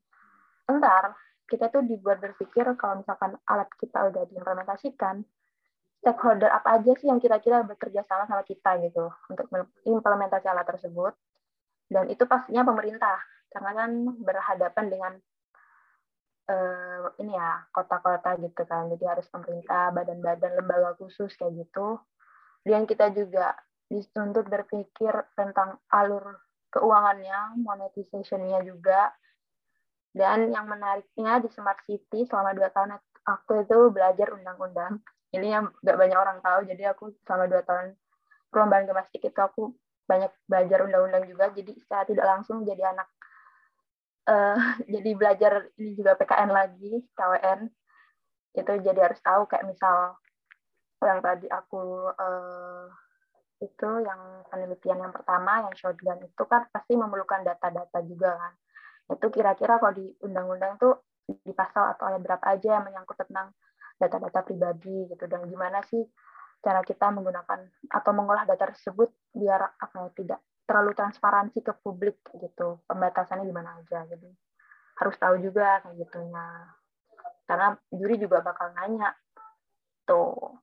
entar 0.69 1.17
kita 1.49 1.73
tuh 1.73 1.83
dibuat 1.83 2.23
berpikir 2.23 2.63
kalau 2.79 3.03
misalkan 3.03 3.35
alat 3.49 3.67
kita 3.81 4.13
udah 4.13 4.23
diimplementasikan, 4.29 5.25
stakeholder 5.99 6.53
apa 6.53 6.79
aja 6.79 6.93
sih 6.95 7.11
yang 7.11 7.19
kira-kira 7.19 7.67
bekerja 7.67 8.07
sama 8.07 8.29
sama 8.29 8.45
kita 8.47 8.79
gitu 8.85 9.11
untuk 9.33 9.49
implementasi 9.89 10.47
alat 10.47 10.69
tersebut. 10.69 11.17
Dan 11.91 12.07
itu 12.07 12.23
pastinya 12.23 12.63
pemerintah, 12.63 13.19
karena 13.51 13.71
kan 13.75 13.91
berhadapan 14.23 14.87
dengan 14.87 15.13
uh, 16.47 17.11
ini 17.19 17.35
ya 17.35 17.67
kota-kota 17.75 18.39
gitu 18.39 18.63
kan. 18.63 18.87
Jadi 18.95 19.05
harus 19.11 19.27
pemerintah, 19.27 19.91
badan-badan, 19.91 20.55
lembaga 20.63 20.95
khusus 21.03 21.35
kayak 21.35 21.67
gitu. 21.67 21.99
Dan 22.63 22.87
kita 22.87 23.11
juga 23.11 23.59
dituntut 23.91 24.47
berpikir 24.47 25.11
tentang 25.35 25.83
alur 25.91 26.39
keuangannya, 26.71 27.59
monetization-nya 27.59 28.63
juga. 28.63 29.11
Dan 30.15 30.55
yang 30.55 30.71
menariknya 30.71 31.43
di 31.43 31.51
Smart 31.51 31.83
City 31.87 32.23
selama 32.27 32.55
dua 32.55 32.71
tahun 32.71 32.99
aku 33.27 33.67
itu 33.67 33.91
belajar 33.91 34.31
undang-undang. 34.31 35.03
Ini 35.31 35.47
yang 35.59 35.71
gak 35.83 35.99
banyak 35.99 36.19
orang 36.19 36.39
tahu, 36.43 36.67
jadi 36.67 36.95
aku 36.95 37.15
selama 37.27 37.47
dua 37.47 37.63
tahun 37.63 37.95
perlombaan 38.51 38.87
gemastik 38.91 39.23
itu 39.23 39.39
aku 39.39 39.71
banyak 40.11 40.33
belajar 40.51 40.83
undang-undang 40.83 41.25
juga, 41.31 41.55
jadi 41.55 41.71
saya 41.87 42.03
tidak 42.03 42.27
langsung 42.27 42.67
jadi 42.67 42.91
anak 42.91 43.07
uh, 44.27 44.59
jadi 44.95 45.11
belajar 45.15 45.53
ini 45.79 45.95
juga 45.95 46.19
PKN 46.19 46.51
lagi, 46.51 47.07
KWN. 47.15 47.71
Itu 48.51 48.73
jadi 48.83 48.99
harus 49.07 49.23
tahu 49.23 49.47
kayak 49.47 49.71
misal 49.71 50.19
yang 51.01 51.23
tadi 51.23 51.47
aku 51.49 52.11
uh, 52.13 52.85
itu 53.61 53.89
yang 54.05 54.45
penelitian 54.49 55.05
yang 55.05 55.13
pertama 55.13 55.65
yang 55.65 55.75
shotgun 55.77 56.21
itu 56.25 56.43
kan 56.49 56.69
pasti 56.73 56.97
memerlukan 56.97 57.45
data-data 57.45 58.01
juga 58.05 58.37
kan 58.37 58.53
itu 59.11 59.27
kira-kira 59.29 59.77
kalau 59.77 59.93
di 59.93 60.07
undang-undang 60.25 60.81
tuh 60.81 61.05
di 61.29 61.53
pasal 61.53 61.93
atau 61.97 62.09
ayat 62.09 62.21
berapa 62.25 62.45
aja 62.47 62.81
yang 62.81 62.85
menyangkut 62.89 63.21
tentang 63.21 63.53
data-data 64.01 64.41
pribadi 64.45 65.13
gitu 65.13 65.25
dan 65.29 65.45
gimana 65.45 65.85
sih 65.85 66.01
cara 66.61 66.85
kita 66.85 67.09
menggunakan 67.09 67.61
atau 67.89 68.13
mengolah 68.13 68.45
data 68.45 68.69
tersebut 68.69 69.09
biar 69.33 69.81
apa 69.81 69.95
ya 70.07 70.11
tidak 70.13 70.41
terlalu 70.69 70.93
transparansi 70.95 71.59
ke 71.65 71.73
publik 71.81 72.21
gitu. 72.37 72.85
Pembatasannya 72.85 73.49
gimana 73.49 73.81
aja 73.81 74.07
jadi 74.07 74.31
harus 75.01 75.17
tahu 75.17 75.41
juga 75.41 75.81
kayak 75.81 75.97
gitu 75.97 76.21
nah 76.29 76.77
karena 77.49 77.75
juri 77.91 78.15
juga 78.21 78.45
bakal 78.45 78.71
nanya 78.77 79.11
tuh. 80.07 80.61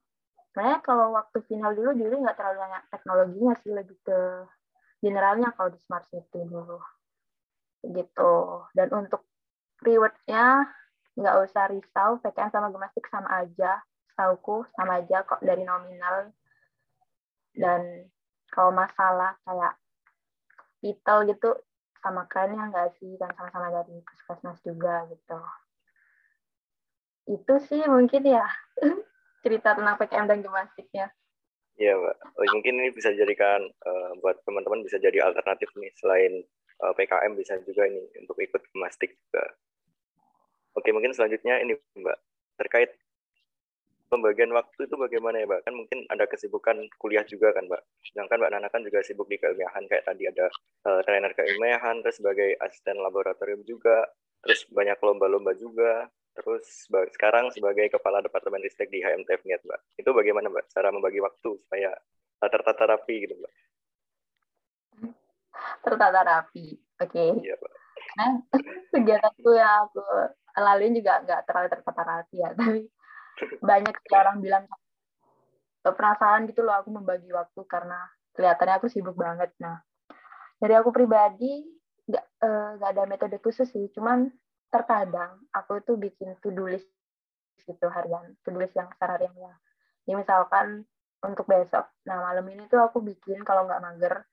Sebenarnya 0.53 0.79
kalau 0.85 1.13
waktu 1.17 1.43
final 1.43 1.75
dulu 1.75 1.91
dulu 1.97 2.23
nggak 2.23 2.37
terlalu 2.39 2.57
banyak 2.63 2.83
teknologinya 2.93 3.53
sih 3.59 3.71
lebih 3.75 3.97
ke 4.05 4.19
generalnya 5.03 5.51
kalau 5.57 5.73
di 5.73 5.79
smart 5.83 6.07
city 6.07 6.47
dulu. 6.47 6.79
Gitu. 7.83 8.33
Dan 8.71 8.87
untuk 8.95 9.27
rewardnya 9.83 10.71
nggak 11.17 11.35
usah 11.49 11.67
risau 11.73 12.21
PKN 12.21 12.53
sama 12.53 12.69
gemastik 12.69 13.05
sama 13.09 13.29
aja 13.41 13.81
sauku 14.17 14.65
sama 14.73 15.05
aja 15.05 15.21
kok 15.21 15.39
dari 15.45 15.61
nominal 15.61 16.33
dan 17.53 18.09
kalau 18.49 18.73
masalah 18.73 19.37
kayak 19.45 19.77
titel 20.81 21.29
gitu 21.29 21.49
sama 22.01 22.25
kalian 22.25 22.73
nggak 22.73 22.97
sih 22.97 23.13
kan 23.21 23.29
sama-sama 23.37 23.69
dari 23.69 24.01
puskesmas 24.01 24.57
juga 24.65 25.05
gitu 25.13 25.37
itu 27.27 27.53
sih 27.67 27.83
mungkin 27.85 28.23
ya 28.23 28.47
cerita 29.43 29.75
tentang 29.75 29.95
PKM 29.95 30.27
dan 30.27 30.39
gimnastiknya. 30.43 31.07
Iya, 31.77 31.93
Mbak. 31.93 32.17
Oh, 32.35 32.45
mungkin 32.57 32.73
ini 32.81 32.89
bisa 32.89 33.13
jadikan 33.13 33.61
uh, 33.85 34.11
buat 34.19 34.41
teman-teman 34.43 34.81
bisa 34.81 34.97
jadi 34.97 35.21
alternatif 35.21 35.69
nih 35.77 35.93
selain 35.93 36.41
uh, 36.81 36.89
eh, 36.89 36.93
PKM 36.97 37.37
bisa 37.37 37.53
juga 37.61 37.85
ini 37.85 38.01
untuk 38.17 38.35
ikut 38.41 38.59
gimnastik 38.73 39.13
juga. 39.13 39.45
Oke, 40.73 40.89
mungkin 40.89 41.13
selanjutnya 41.13 41.61
ini 41.61 41.77
Mbak 41.77 42.17
terkait 42.57 42.97
pembagian 44.07 44.51
waktu 44.55 44.87
itu 44.87 44.95
bagaimana 44.95 45.39
ya, 45.39 45.45
Mbak? 45.47 45.61
Kan 45.67 45.73
mungkin 45.75 45.99
ada 46.11 46.25
kesibukan 46.27 46.77
kuliah 46.99 47.23
juga 47.27 47.51
kan, 47.51 47.67
Mbak. 47.67 47.81
Sedangkan 48.11 48.37
Mbak 48.39 48.51
Nana 48.55 48.67
kan 48.71 48.81
juga 48.83 48.99
sibuk 49.03 49.27
di 49.27 49.37
keilmiahan 49.39 49.83
kayak 49.87 50.07
tadi 50.07 50.23
ada 50.27 50.47
uh, 50.87 51.01
trainer 51.03 51.31
keilmiahan, 51.35 52.03
terus 52.03 52.19
sebagai 52.19 52.55
asisten 52.63 52.99
laboratorium 52.99 53.61
juga, 53.67 54.07
terus 54.43 54.67
banyak 54.71 54.97
lomba-lomba 55.03 55.51
juga 55.55 56.07
terus 56.37 56.85
sekarang 57.17 57.49
sebagai 57.49 57.89
kepala 57.89 58.21
departemen 58.21 58.61
ristek 58.61 58.93
di 58.93 59.01
HMTF 59.01 59.41
Niat, 59.41 59.61
Mbak. 59.65 59.81
Itu 59.97 60.13
bagaimana, 60.13 60.53
Mbak, 60.53 60.69
cara 60.69 60.93
membagi 60.93 61.17
waktu 61.17 61.49
supaya 61.65 61.89
tertata 62.37 62.83
rapi 62.93 63.25
gitu, 63.25 63.33
Mbak? 63.41 63.53
Tertata 65.81 66.21
rapi, 66.21 66.77
oke. 67.01 67.09
Okay. 67.09 67.29
Iya, 67.41 67.57
Mbak. 67.57 67.73
Nah, 68.21 68.31
kegiatanku 68.93 69.49
yang 69.57 69.89
aku 69.89 70.05
lalui 70.57 70.93
juga 70.93 71.25
nggak 71.25 71.41
terlalu 71.49 71.67
tertata 71.73 72.01
rapi 72.05 72.37
ya, 72.37 72.49
tapi 72.53 72.85
banyak 73.61 73.95
orang 74.13 74.37
bilang 74.41 74.63
penasaran 75.81 76.49
gitu 76.51 76.67
loh 76.67 76.75
aku 76.83 76.91
membagi 76.91 77.31
waktu 77.31 77.61
karena 77.63 77.99
kelihatannya 78.35 78.75
aku 78.77 78.87
sibuk 78.91 79.15
banget. 79.15 79.53
Nah, 79.63 79.79
dari 80.59 80.73
aku 80.75 80.91
pribadi 80.91 81.63
nggak 82.07 82.25
eh, 82.43 82.73
ada 82.81 83.03
metode 83.07 83.37
khusus 83.39 83.67
sih, 83.67 83.87
cuman 83.91 84.27
terkadang 84.67 85.43
aku 85.51 85.79
itu 85.79 85.95
bikin 85.95 86.35
to-do 86.43 86.67
list 86.67 86.87
gitu 87.63 87.87
harian, 87.91 88.35
to-do 88.43 88.59
list 88.59 88.75
yang 88.75 88.87
secara 88.95 89.19
harian 89.19 89.35
ya. 89.35 89.53
Ini 90.07 90.23
misalkan 90.23 90.87
untuk 91.23 91.49
besok, 91.49 91.83
nah 92.07 92.23
malam 92.23 92.45
ini 92.47 92.69
tuh 92.71 92.79
aku 92.79 93.03
bikin 93.03 93.43
kalau 93.43 93.67
nggak 93.67 93.83
mager, 93.83 94.23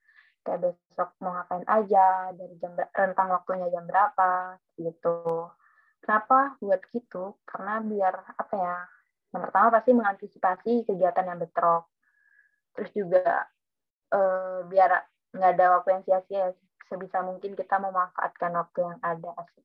kayak 0.44 0.60
besok 0.70 1.16
mau 1.18 1.34
ngapain 1.34 1.66
aja, 1.66 2.30
dari 2.30 2.54
jam 2.60 2.76
rentang 2.76 3.32
waktunya 3.32 3.66
jam 3.72 3.88
berapa, 3.88 4.60
gitu. 4.78 5.50
Kenapa 6.04 6.60
buat 6.60 6.84
gitu? 6.92 7.40
Karena 7.48 7.80
biar 7.80 8.14
apa 8.36 8.54
ya? 8.54 8.78
Yang 9.34 9.42
pertama 9.50 9.68
pasti 9.74 9.90
mengantisipasi 9.90 10.72
kegiatan 10.86 11.26
yang 11.26 11.42
bentrok. 11.42 11.90
Terus 12.78 12.90
juga 12.94 13.50
eh, 14.14 14.58
biar 14.70 14.90
nggak 15.34 15.50
ada 15.58 15.66
waktu 15.78 15.88
yang 15.98 16.02
sia-sia, 16.06 16.54
sebisa 16.86 17.26
mungkin 17.26 17.58
kita 17.58 17.82
memanfaatkan 17.82 18.54
waktu 18.54 18.78
yang 18.86 18.98
ada. 19.02 19.30
Asik 19.42 19.64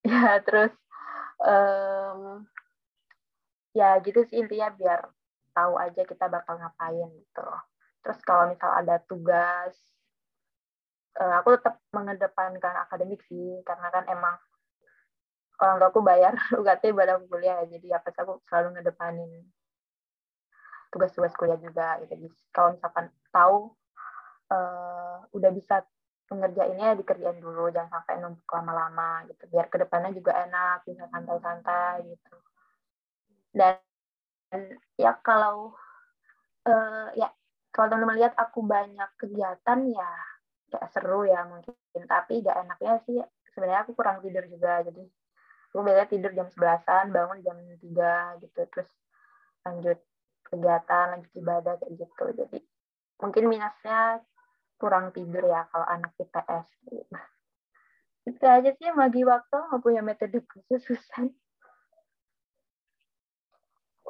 ya 0.08 0.40
terus 0.44 0.72
um, 1.44 2.44
ya 3.76 4.00
gitu 4.00 4.24
sih 4.26 4.40
intinya 4.40 4.72
biar 4.72 5.00
tahu 5.52 5.76
aja 5.76 6.02
kita 6.08 6.26
bakal 6.30 6.56
ngapain 6.56 7.10
gitu 7.12 7.48
terus 8.00 8.18
kalau 8.24 8.48
misal 8.48 8.70
ada 8.72 8.96
tugas 9.04 9.76
uh, 11.20 11.44
aku 11.44 11.60
tetap 11.60 11.76
mengedepankan 11.92 12.74
akademik 12.88 13.20
sih 13.28 13.60
karena 13.68 13.92
kan 13.92 14.04
emang 14.08 14.36
orang 15.60 15.76
tua 15.76 15.88
aku 15.92 16.00
bayar 16.00 16.32
UKT 16.60 16.82
buat 16.96 17.08
aku 17.12 17.24
kuliah. 17.28 17.60
Jadi 17.68 17.88
apa 17.92 18.08
aku 18.10 18.40
selalu 18.48 18.68
ngedepanin 18.80 19.30
tugas-tugas 20.90 21.32
kuliah 21.36 21.60
juga 21.60 22.00
gitu. 22.02 22.16
Jadi 22.16 22.28
kalau 22.50 22.74
misalkan 22.74 23.06
tahu 23.30 23.56
uh, 24.50 25.22
udah 25.30 25.50
bisa 25.54 25.84
pengerjainnya 26.26 26.96
dikerjain 26.98 27.38
dulu. 27.38 27.68
Jangan 27.70 28.02
sampai 28.02 28.14
numpuk 28.24 28.50
lama-lama 28.50 29.28
gitu. 29.28 29.46
Biar 29.52 29.68
ke 29.68 29.76
depannya 29.78 30.10
juga 30.16 30.34
enak 30.34 30.88
bisa 30.88 31.06
santai-santai 31.12 32.08
gitu. 32.08 32.36
Dan 33.54 33.78
ya 34.98 35.14
kalau 35.22 35.76
uh, 36.66 37.08
ya 37.14 37.30
kalau 37.70 37.86
teman-teman 37.86 38.18
lihat 38.18 38.34
aku 38.34 38.66
banyak 38.66 39.10
kegiatan 39.14 39.78
ya 39.86 40.10
ya 40.72 40.80
seru 40.90 41.28
ya 41.28 41.46
mungkin. 41.46 41.74
Tapi 41.94 42.42
gak 42.42 42.66
enaknya 42.66 42.94
sih 43.06 43.18
sebenarnya 43.54 43.86
aku 43.86 43.92
kurang 43.94 44.18
tidur 44.22 44.42
juga. 44.50 44.82
Jadi 44.86 45.19
aku 45.70 45.86
biasanya 45.86 46.08
tidur 46.10 46.32
jam 46.34 46.48
sebelasan 46.50 47.14
bangun 47.14 47.38
jam 47.46 47.56
tiga 47.78 48.34
gitu 48.42 48.60
terus 48.74 48.90
lanjut 49.62 49.98
kegiatan 50.50 51.06
lanjut 51.14 51.32
ibadah 51.38 51.74
kayak 51.78 51.92
gitu. 51.94 52.24
Jadi 52.34 52.58
mungkin 53.22 53.44
minusnya 53.46 54.20
kurang 54.82 55.14
tidur 55.14 55.44
ya 55.46 55.68
kalau 55.70 55.86
anak 55.86 56.10
IPS 56.18 56.66
gitu. 56.88 57.16
itu 58.28 58.44
aja 58.44 58.70
sih 58.76 58.92
bagi 58.92 59.24
waktu 59.24 59.56
nggak 59.56 59.80
punya 59.80 60.04
metode 60.04 60.44
khusus 60.44 60.84
susah 60.84 61.24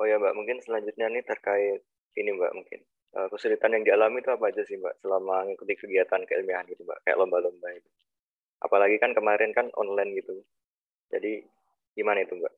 oh 0.00 0.04
ya 0.08 0.16
mbak 0.16 0.34
mungkin 0.34 0.58
selanjutnya 0.64 1.12
nih 1.12 1.22
terkait 1.28 1.84
ini 2.16 2.32
mbak 2.34 2.52
mungkin. 2.56 2.80
Uh, 3.10 3.26
kesulitan 3.26 3.74
yang 3.74 3.82
dialami 3.82 4.22
itu 4.22 4.30
apa 4.30 4.54
aja 4.54 4.62
sih 4.64 4.78
mbak 4.80 4.96
selama 5.02 5.44
mengikuti 5.44 5.74
kegiatan 5.76 6.22
keilmiahan 6.24 6.66
gitu 6.72 6.82
mbak? 6.88 6.98
Kayak 7.04 7.20
lomba-lomba 7.20 7.68
itu. 7.74 7.90
Apalagi 8.64 8.96
kan 9.02 9.12
kemarin 9.12 9.52
kan 9.52 9.68
online 9.76 10.16
gitu 10.16 10.40
jadi 11.10 11.42
gimana 11.98 12.22
itu 12.22 12.38
mbak? 12.38 12.54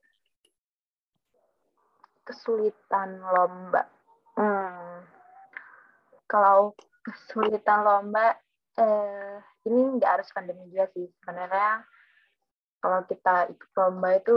Kesulitan 2.29 3.19
lomba. 3.19 3.83
Hmm. 4.33 5.05
kalau 6.25 6.73
kesulitan 7.05 7.85
lomba 7.85 8.33
eh, 8.81 9.37
ini 9.69 10.01
nggak 10.01 10.13
harus 10.21 10.33
pandemi 10.33 10.65
juga 10.73 10.89
sih. 10.97 11.05
Sebenarnya 11.21 11.85
kalau 12.81 13.05
kita 13.05 13.53
ikut 13.53 13.71
lomba 13.77 14.17
itu 14.17 14.37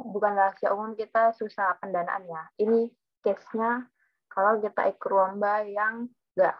bukan 0.00 0.32
rahasia 0.32 0.72
umum 0.72 0.96
kita 0.96 1.36
susah 1.36 1.76
pendanaan 1.84 2.24
ya. 2.24 2.42
Ini 2.56 2.88
case-nya 3.20 3.84
kalau 4.32 4.56
kita 4.64 4.88
ikut 4.88 5.10
lomba 5.12 5.60
yang 5.68 6.08
nggak 6.32 6.56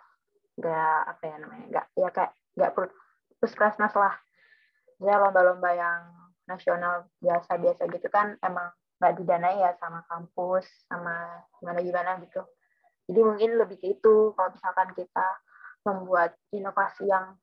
nggak 0.61 0.99
apa 1.11 1.23
ya 1.27 1.37
namanya 1.43 1.65
nggak 1.67 1.87
ya 1.99 2.09
kayak 2.15 2.33
nggak 2.55 2.73
puskesmas 3.43 3.95
lah 3.99 4.15
ya 5.05 5.21
lomba-lomba 5.21 5.71
yang 5.77 6.01
nasional 6.49 7.09
biasa-biasa 7.21 7.89
gitu 7.93 8.09
kan 8.09 8.37
emang 8.41 8.73
nggak 9.01 9.15
didanai 9.21 9.61
ya 9.61 9.77
sama 9.77 10.01
kampus 10.09 10.65
sama 10.89 11.45
gimana 11.61 11.81
gimana 11.85 12.11
gitu. 12.25 12.41
Jadi 13.05 13.21
mungkin 13.21 13.51
lebih 13.61 13.77
ke 13.81 13.87
itu 14.01 14.33
kalau 14.33 14.49
misalkan 14.53 14.89
kita 14.97 15.29
membuat 15.85 16.33
inovasi 16.57 17.05
yang 17.05 17.37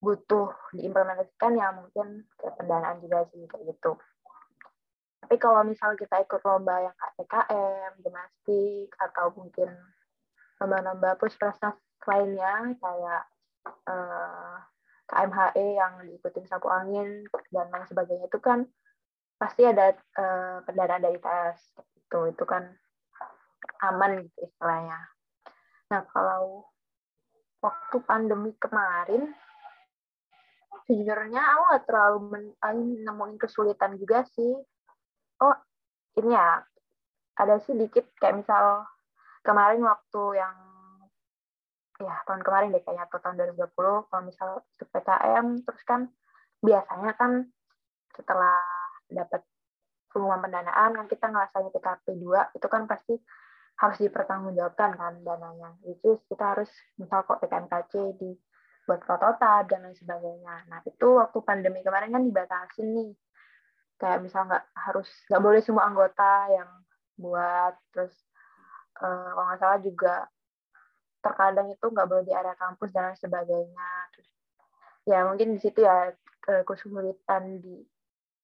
butuh 0.00 0.52
diimplementasikan 0.72 1.52
ya 1.56 1.72
mungkin 1.72 2.28
kayak 2.40 2.56
pendanaan 2.60 3.00
juga 3.00 3.28
sih 3.32 3.44
kayak 3.48 3.76
gitu. 3.76 3.96
Tapi 5.24 5.40
kalau 5.40 5.64
misal 5.64 5.96
kita 5.96 6.20
ikut 6.20 6.44
lomba 6.44 6.84
yang 6.84 6.96
KPKM, 7.00 7.92
domestik, 8.04 8.92
atau 9.00 9.32
mungkin 9.32 9.72
lomba-lomba 10.60 11.16
puskesmas 11.16 11.76
lainnya 12.04 12.76
kayak 12.76 13.22
eh, 13.88 14.56
KMHE 15.04 15.66
yang 15.76 15.94
diikutin 16.08 16.48
sapu 16.48 16.72
angin 16.72 17.28
dan 17.52 17.68
lain 17.68 17.86
sebagainya. 17.86 18.26
Itu 18.28 18.40
kan 18.40 18.64
pasti 19.36 19.66
ada 19.66 19.92
eh, 19.94 20.58
pendanaan 20.64 21.02
dari 21.04 21.18
tes 21.20 21.58
itu 21.98 22.18
itu 22.30 22.44
kan 22.46 22.64
aman 23.84 24.24
gitu 24.24 24.48
istilahnya. 24.48 25.00
Nah 25.92 26.02
kalau 26.08 26.68
waktu 27.60 27.96
pandemi 28.04 28.52
kemarin 28.60 29.32
sejujurnya 30.84 31.40
aku 31.40 31.62
nggak 31.70 31.84
terlalu 31.88 32.18
nemuin 33.04 33.36
kesulitan 33.40 33.96
juga 33.96 34.24
sih. 34.28 34.52
Oh 35.40 35.56
ini 36.20 36.32
ya 36.32 36.60
ada 37.34 37.58
sih 37.64 37.74
dikit 37.74 38.06
kayak 38.20 38.44
misal 38.44 38.86
kemarin 39.42 39.82
waktu 39.82 40.38
yang 40.38 40.56
ya 42.02 42.14
tahun 42.26 42.42
kemarin 42.42 42.74
deh 42.74 42.82
kayaknya 42.82 43.06
atau 43.06 43.18
tahun 43.22 43.54
2020 43.54 44.10
kalau 44.10 44.22
misal 44.26 44.48
itu 44.66 44.84
PKM 44.90 45.46
terus 45.62 45.82
kan 45.86 46.10
biasanya 46.58 47.12
kan 47.14 47.32
setelah 48.14 48.58
dapat 49.10 49.46
pengumuman 50.10 50.46
pendanaan 50.46 50.90
kan 50.94 51.06
kita 51.10 51.26
ngerasain 51.30 51.70
PKP 51.74 52.06
2 52.18 52.56
itu 52.58 52.66
kan 52.70 52.86
pasti 52.86 53.14
harus 53.74 53.98
dipertanggungjawabkan 53.98 54.94
kan 54.94 55.14
dananya. 55.26 55.74
Itu 55.82 56.22
kita 56.30 56.54
harus 56.54 56.70
misal 56.94 57.26
kok 57.26 57.42
PKMKC 57.42 57.92
di 58.18 58.30
buat 58.86 59.00
prototip 59.02 59.66
dan 59.66 59.88
lain 59.88 59.96
sebagainya. 59.98 60.70
Nah 60.70 60.78
itu 60.86 61.18
waktu 61.18 61.38
pandemi 61.42 61.82
kemarin 61.82 62.14
kan 62.14 62.22
dibatasin 62.22 62.88
nih. 62.94 63.10
Kayak 63.98 64.22
misal 64.22 64.46
nggak 64.46 64.64
harus 64.78 65.08
nggak 65.26 65.42
boleh 65.42 65.60
semua 65.62 65.90
anggota 65.90 66.30
yang 66.54 66.70
buat 67.18 67.74
terus 67.94 68.14
uh, 69.02 69.30
kalau 69.34 69.46
nggak 69.50 69.60
salah 69.62 69.80
juga 69.82 70.14
terkadang 71.24 71.72
itu 71.72 71.86
nggak 71.88 72.04
boleh 72.04 72.24
di 72.28 72.36
area 72.36 72.52
kampus 72.60 72.92
dan 72.92 73.08
lain 73.08 73.16
sebagainya. 73.16 73.90
Terus 74.12 74.28
ya 75.08 75.24
mungkin 75.24 75.56
di 75.56 75.58
situ 75.64 75.80
ya 75.80 76.12
kesulitan 76.68 77.64
di 77.64 77.80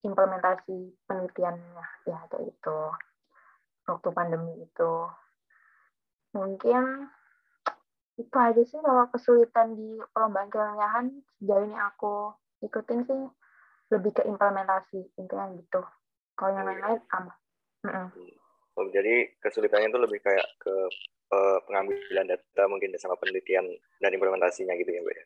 implementasi 0.00 0.96
penelitiannya. 1.04 1.84
Ya 2.08 2.18
kayak 2.32 2.48
itu 2.48 2.78
waktu 3.84 4.08
pandemi 4.16 4.64
itu. 4.64 4.92
Mungkin 6.32 7.10
itu 8.16 8.36
aja 8.36 8.62
sih 8.64 8.80
kalau 8.80 9.04
kesulitan 9.12 9.76
di 9.76 10.00
perlombaan 10.16 10.48
keilmiahan. 10.48 11.06
Sejauh 11.36 11.68
ini 11.68 11.76
aku 11.76 12.32
ikutin 12.64 13.04
sih 13.04 13.22
lebih 13.92 14.16
ke 14.16 14.22
implementasi 14.24 15.20
intinya 15.20 15.52
gitu. 15.52 15.84
Kalau 16.38 16.56
yang 16.56 16.64
lain-lain 16.64 17.04
aman. 17.12 17.36
Oh, 17.84 18.08
jadi 18.90 19.14
kesulitannya 19.42 19.88
itu 19.90 20.00
lebih 20.00 20.20
kayak 20.22 20.46
ke 20.62 20.74
uh, 21.34 21.58
pengambilan 21.66 22.26
data 22.26 22.62
mungkin 22.66 22.94
sama 22.98 23.18
penelitian 23.18 23.66
dan 24.02 24.10
implementasinya 24.14 24.74
gitu 24.78 24.90
ya 24.90 25.00
mbak 25.02 25.16
ya 25.16 25.24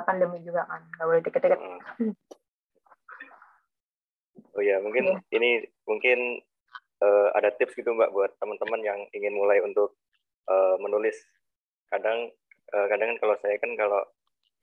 pandemi 0.00 0.40
juga 0.40 0.64
kan 0.64 0.80
nggak 0.96 1.06
boleh 1.06 1.22
deket-deket 1.22 1.60
hmm. 1.60 2.12
oh 4.56 4.62
ya 4.64 4.80
mungkin 4.80 5.04
yeah. 5.12 5.36
ini 5.36 5.50
mungkin 5.84 6.40
uh, 7.04 7.28
ada 7.36 7.52
tips 7.52 7.76
gitu 7.76 7.92
mbak 7.92 8.12
buat 8.16 8.32
teman-teman 8.40 8.80
yang 8.80 9.00
ingin 9.12 9.36
mulai 9.36 9.60
untuk 9.60 9.92
uh, 10.48 10.80
menulis 10.80 11.16
kadang 11.92 12.32
uh, 12.72 12.86
kadang 12.88 13.12
kan 13.12 13.18
kalau 13.20 13.36
saya 13.44 13.56
kan 13.60 13.72
kalau 13.76 14.00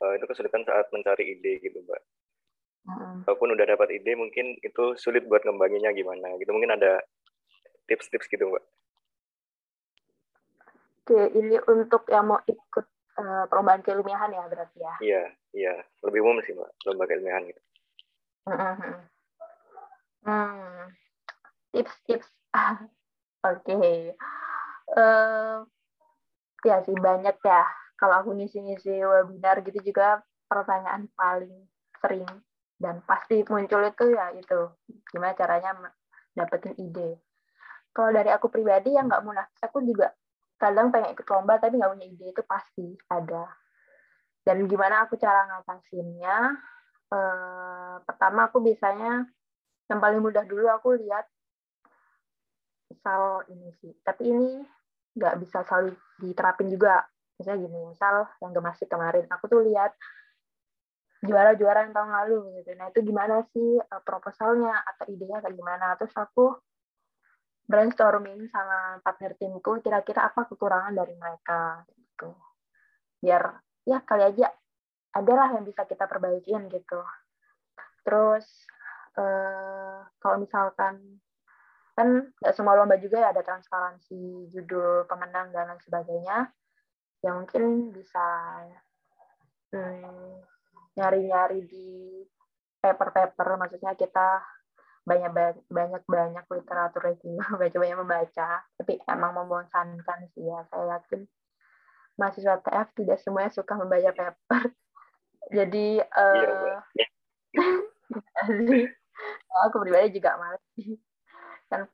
uh, 0.02 0.14
itu 0.18 0.26
kesulitan 0.26 0.66
saat 0.66 0.90
mencari 0.90 1.38
ide 1.38 1.62
gitu 1.62 1.78
mbak 1.86 2.02
hmm. 2.90 3.30
walaupun 3.30 3.54
udah 3.54 3.66
dapat 3.70 4.02
ide 4.02 4.18
mungkin 4.18 4.58
itu 4.66 4.98
sulit 4.98 5.30
buat 5.30 5.46
ngembanginnya 5.46 5.94
gimana 5.94 6.34
gitu 6.42 6.50
mungkin 6.50 6.74
ada 6.74 7.06
tips-tips 7.90 8.30
gitu 8.30 8.46
mbak. 8.46 8.64
Oke 11.02 11.20
ini 11.34 11.58
untuk 11.66 12.06
yang 12.14 12.30
mau 12.30 12.38
ikut 12.46 12.86
uh, 13.18 13.50
perlombaan 13.50 13.82
keilmiahan 13.82 14.30
ya 14.30 14.46
berarti 14.46 14.78
ya? 14.78 14.94
Iya 15.02 15.24
iya. 15.58 15.74
Lebih 16.06 16.22
umum 16.22 16.38
sih 16.46 16.54
mbak 16.54 16.70
lomba 16.86 17.10
keilmiahan 17.10 17.50
gitu. 17.50 17.62
Hmm, 18.46 18.78
hmm. 20.22 20.86
tips-tips. 21.74 22.30
Oke. 23.50 23.66
Okay. 23.66 24.00
uh, 24.94 25.66
ya 26.62 26.86
sih 26.86 26.94
banyak 26.94 27.36
ya. 27.42 27.64
Kalau 27.98 28.16
aku 28.24 28.32
ngisi-ngisi 28.38 29.04
webinar 29.04 29.60
gitu 29.66 29.82
juga 29.84 30.24
pertanyaan 30.48 31.12
paling 31.18 31.68
sering 32.00 32.30
dan 32.80 33.04
pasti 33.04 33.44
muncul 33.50 33.82
itu 33.82 34.06
ya 34.14 34.32
itu. 34.38 34.72
Gimana 35.12 35.34
caranya 35.36 35.74
dapetin 36.38 36.78
ide 36.80 37.20
kalau 37.94 38.10
dari 38.14 38.30
aku 38.30 38.48
pribadi 38.48 38.94
yang 38.96 39.10
nggak 39.10 39.24
munafik. 39.26 39.60
Aku 39.66 39.82
juga 39.84 40.14
kadang 40.60 40.92
pengen 40.92 41.16
ikut 41.16 41.28
lomba 41.32 41.56
tapi 41.58 41.80
nggak 41.80 41.92
punya 41.96 42.08
ide 42.08 42.26
itu 42.36 42.44
pasti 42.44 42.88
ada. 43.10 43.48
Dan 44.44 44.66
gimana 44.68 45.08
aku 45.08 45.16
cara 45.20 45.46
ngatasinnya? 45.48 46.38
Eh, 47.10 47.96
pertama 48.06 48.48
aku 48.48 48.62
biasanya 48.62 49.26
yang 49.90 50.00
paling 50.00 50.22
mudah 50.22 50.46
dulu 50.46 50.70
aku 50.70 51.00
lihat 51.02 51.26
misal 52.92 53.44
ini 53.50 53.74
sih. 53.82 53.94
Tapi 54.06 54.24
ini 54.30 54.50
nggak 55.18 55.36
bisa 55.42 55.66
selalu 55.66 55.98
diterapin 56.22 56.70
juga. 56.70 57.04
Misalnya 57.40 57.60
gini 57.66 57.80
misal 57.90 58.28
yang 58.44 58.52
gemasik 58.52 58.92
kemarin 58.92 59.26
aku 59.32 59.48
tuh 59.48 59.64
lihat 59.64 59.96
juara-juara 61.20 61.88
yang 61.88 61.94
tahun 61.96 62.12
lalu 62.16 62.64
gitu. 62.64 62.72
Nah 62.80 62.88
itu 62.92 63.00
gimana 63.04 63.44
sih 63.52 63.80
uh, 63.80 64.02
proposalnya 64.04 64.72
atau 64.88 65.08
idenya 65.12 65.44
kayak 65.44 65.56
gimana? 65.56 65.96
Terus 66.00 66.16
aku 66.16 66.56
brainstorming 67.70 68.50
sama 68.50 68.98
partner 69.06 69.38
timku 69.38 69.78
kira-kira 69.86 70.34
apa 70.34 70.50
kekurangan 70.50 70.98
dari 70.98 71.14
mereka 71.14 71.86
gitu. 71.94 72.34
Biar 73.22 73.62
ya 73.86 74.02
kali 74.02 74.26
aja 74.26 74.50
adalah 75.14 75.54
yang 75.54 75.62
bisa 75.70 75.86
kita 75.86 76.10
perbaikin 76.10 76.66
gitu. 76.74 77.06
Terus 78.02 78.46
uh, 79.22 80.02
kalau 80.18 80.42
misalkan 80.42 81.22
kan 81.94 82.32
nggak 82.42 82.56
semua 82.56 82.74
lomba 82.80 82.96
juga 82.98 83.22
ya 83.22 83.30
ada 83.36 83.44
transparansi 83.44 84.50
judul 84.50 85.04
pemenang 85.06 85.52
dan 85.52 85.68
lain 85.68 85.84
sebagainya 85.84 86.48
yang 87.20 87.44
mungkin 87.44 87.92
bisa 87.92 88.26
hmm, 89.76 90.40
nyari-nyari 90.96 91.60
hmm, 91.60 91.68
di 91.68 91.88
paper-paper 92.80 93.60
maksudnya 93.60 93.92
kita 94.00 94.40
banyak 95.10 95.32
banyak 95.74 96.04
banyak 96.06 96.46
literatur 96.46 97.02
review 97.02 97.42
baca 97.62 97.78
banyak 97.82 97.98
membaca. 97.98 98.62
Tapi 98.78 99.02
emang 99.10 99.34
membosankan 99.34 100.30
sih 100.38 100.46
ya. 100.46 100.62
Saya 100.70 101.02
yakin 101.02 101.26
mahasiswa 102.22 102.62
TF 102.62 102.88
tidak 102.94 103.18
semuanya 103.26 103.50
suka 103.50 103.74
membaca 103.74 104.14
paper. 104.14 104.64
Jadi 105.58 105.98
uh, 105.98 106.78
aku 109.66 109.76
pribadi 109.82 110.22
juga 110.22 110.38
malas 110.38 110.62
kan 111.74 111.90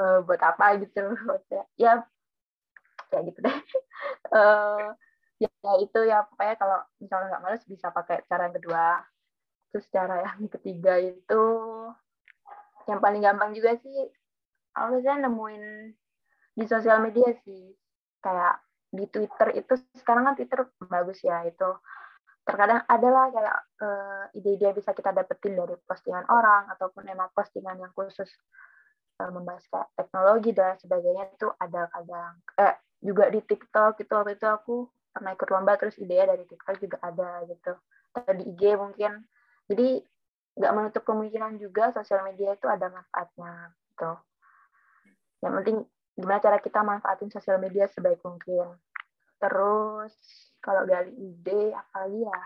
uh, 0.00 0.24
buat 0.24 0.40
apa 0.40 0.80
gitu. 0.80 1.12
Ya 1.76 2.08
kayak 3.12 3.22
gitu 3.28 3.38
deh. 3.44 3.58
Uh, 4.32 4.96
ya, 5.36 5.50
ya 5.60 5.72
itu 5.84 6.00
ya. 6.08 6.24
Pokoknya 6.24 6.56
kalau 6.56 6.78
misalnya 7.04 7.36
nggak 7.36 7.44
males 7.44 7.64
bisa 7.68 7.92
pakai 7.92 8.24
cara 8.24 8.48
yang 8.48 8.56
kedua. 8.56 9.04
Terus 9.76 9.92
cara 9.92 10.24
yang 10.24 10.48
ketiga 10.48 10.96
itu 10.96 11.44
yang 12.86 13.02
paling 13.02 13.22
gampang 13.22 13.50
juga 13.52 13.74
sih 13.82 14.06
aku 14.76 15.00
biasanya 15.00 15.26
nemuin 15.26 15.64
di 16.56 16.64
sosial 16.68 17.00
media 17.00 17.32
sih. 17.44 17.72
Kayak 18.20 18.60
di 18.92 19.04
Twitter 19.08 19.48
itu 19.56 19.72
sekarang 19.96 20.28
kan 20.28 20.34
Twitter 20.36 20.68
bagus 20.88 21.24
ya 21.24 21.44
itu. 21.48 21.70
Terkadang 22.46 22.86
adalah 22.86 23.32
kayak 23.34 23.56
uh, 23.82 24.24
ide-ide 24.38 24.70
yang 24.70 24.76
bisa 24.76 24.94
kita 24.94 25.10
dapetin 25.10 25.58
dari 25.58 25.74
postingan 25.82 26.30
orang 26.30 26.70
ataupun 26.78 27.02
emang 27.10 27.32
postingan 27.34 27.74
yang 27.82 27.90
khusus 27.90 28.30
uh, 29.18 29.30
membahas 29.34 29.66
teknologi 29.98 30.54
dan 30.54 30.78
sebagainya 30.78 31.26
itu 31.34 31.50
ada 31.58 31.90
kadang. 31.90 32.38
Eh 32.54 32.74
juga 33.02 33.28
di 33.34 33.42
TikTok 33.42 33.98
itu 33.98 34.12
waktu 34.14 34.38
itu 34.38 34.46
aku 34.46 34.74
pernah 35.10 35.32
ikut 35.34 35.48
lomba 35.48 35.74
terus 35.80 35.96
idenya 35.98 36.36
dari 36.36 36.44
TikTok 36.46 36.76
juga 36.78 36.96
ada 37.02 37.42
gitu. 37.50 37.72
Atau 38.14 38.32
di 38.38 38.44
IG 38.54 38.62
mungkin. 38.78 39.26
Jadi 39.66 40.06
nggak 40.56 40.72
menutup 40.72 41.02
kemungkinan 41.04 41.60
juga 41.60 41.92
sosial 41.92 42.24
media 42.24 42.56
itu 42.56 42.64
ada 42.64 42.88
manfaatnya 42.88 43.76
gitu. 43.92 44.12
Yang 45.44 45.52
penting 45.60 45.76
gimana 46.16 46.40
cara 46.40 46.58
kita 46.64 46.80
manfaatin 46.80 47.28
sosial 47.28 47.60
media 47.60 47.84
sebaik 47.92 48.24
mungkin. 48.24 48.80
Terus 49.36 50.12
kalau 50.64 50.88
dari 50.88 51.12
ide 51.12 51.76
apalagi 51.76 52.24
ya? 52.24 52.42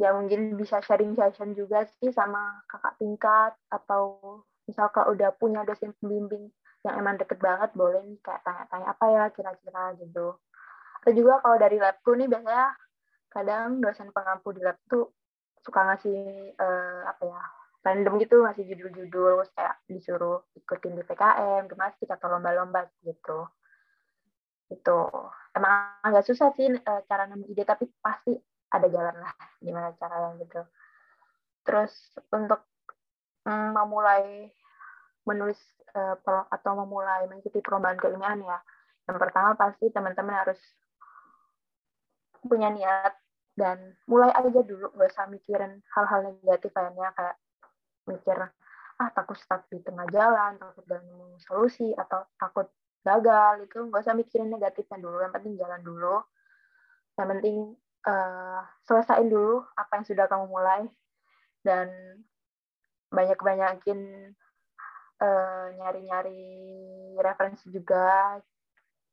Ya 0.00 0.08
mungkin 0.14 0.54
bisa 0.54 0.78
sharing 0.82 1.18
session 1.18 1.54
juga 1.58 1.86
sih 1.98 2.14
sama 2.14 2.62
kakak 2.70 2.98
tingkat 2.98 3.52
atau 3.70 4.18
misal 4.66 4.90
kalau 4.94 5.14
udah 5.14 5.34
punya 5.34 5.66
dosen 5.66 5.94
pembimbing 5.98 6.50
yang 6.82 6.98
emang 6.98 7.18
deket 7.18 7.38
banget 7.38 7.70
boleh 7.74 8.02
nih 8.02 8.18
kayak 8.22 8.42
tanya-tanya 8.42 8.86
apa 8.90 9.04
ya 9.10 9.24
kira-kira 9.34 9.84
gitu. 9.98 10.38
Atau 11.02 11.10
juga 11.14 11.42
kalau 11.42 11.58
dari 11.58 11.78
labku 11.78 12.14
nih 12.14 12.30
biasanya 12.30 12.74
kadang 13.30 13.82
dosen 13.82 14.10
pengampu 14.14 14.54
di 14.54 14.62
lab 14.62 14.78
tuh 14.86 15.10
suka 15.62 15.80
ngasih 15.86 16.52
uh, 16.58 17.02
apa 17.06 17.22
ya 17.26 17.42
random 17.82 18.14
gitu 18.22 18.42
ngasih 18.46 18.62
judul-judul 18.66 19.42
kayak 19.58 19.74
disuruh 19.90 20.46
ikutin 20.54 20.94
di 20.98 21.02
PKM, 21.02 21.66
gemastik 21.66 22.10
atau 22.10 22.30
lomba-lomba 22.30 22.86
gitu. 23.02 23.50
Itu 24.70 24.98
emang 25.54 26.02
agak 26.02 26.26
susah 26.26 26.54
sih 26.54 26.70
uh, 26.70 27.00
cara 27.06 27.26
nemu 27.26 27.50
ide 27.50 27.66
tapi 27.66 27.90
pasti 27.98 28.34
ada 28.72 28.86
jalan 28.86 29.16
lah 29.18 29.34
gimana 29.58 29.94
caranya 29.98 30.38
gitu. 30.42 30.62
Terus 31.66 31.92
untuk 32.30 32.62
mm, 33.46 33.70
memulai 33.74 34.50
menulis 35.26 35.58
uh, 35.94 36.18
atau 36.50 36.72
memulai 36.82 37.26
mengikuti 37.30 37.62
perlombaan 37.62 37.98
keilmuan 37.98 38.42
ya 38.42 38.58
yang 39.06 39.18
pertama 39.18 39.58
pasti 39.58 39.90
teman-teman 39.90 40.46
harus 40.46 40.58
punya 42.42 42.70
niat 42.70 43.14
dan 43.52 43.96
mulai 44.08 44.32
aja 44.32 44.60
dulu 44.64 44.88
nggak 44.96 45.12
usah 45.12 45.28
mikirin 45.28 45.84
hal-hal 45.92 46.24
negatif 46.24 46.72
lainnya 46.72 47.12
kayak 47.12 47.36
mikir 48.08 48.38
ah 49.00 49.08
takut 49.12 49.36
stuck 49.36 49.68
di 49.68 49.80
tengah 49.84 50.08
jalan 50.08 50.56
takut 50.56 50.84
gak 50.88 51.00
nemu 51.04 51.36
solusi 51.42 51.92
atau 51.96 52.24
takut 52.40 52.68
gagal 53.02 53.66
itu 53.66 53.78
nggak 53.90 54.02
usah 54.02 54.14
mikirin 54.14 54.50
negatifnya 54.50 54.98
dulu 55.02 55.18
yang 55.20 55.34
penting 55.34 55.58
jalan 55.58 55.82
dulu. 55.82 56.16
Yang 57.18 57.28
penting 57.36 57.56
uh, 58.08 58.60
selesaiin 58.86 59.28
dulu 59.28 59.66
apa 59.74 59.92
yang 60.00 60.06
sudah 60.06 60.24
kamu 60.30 60.46
mulai. 60.48 60.82
Dan 61.62 61.90
banyak 63.12 63.38
banyakin 63.38 64.00
uh, 65.20 65.66
nyari-nyari 65.78 66.42
referensi 67.20 67.68
juga 67.70 68.38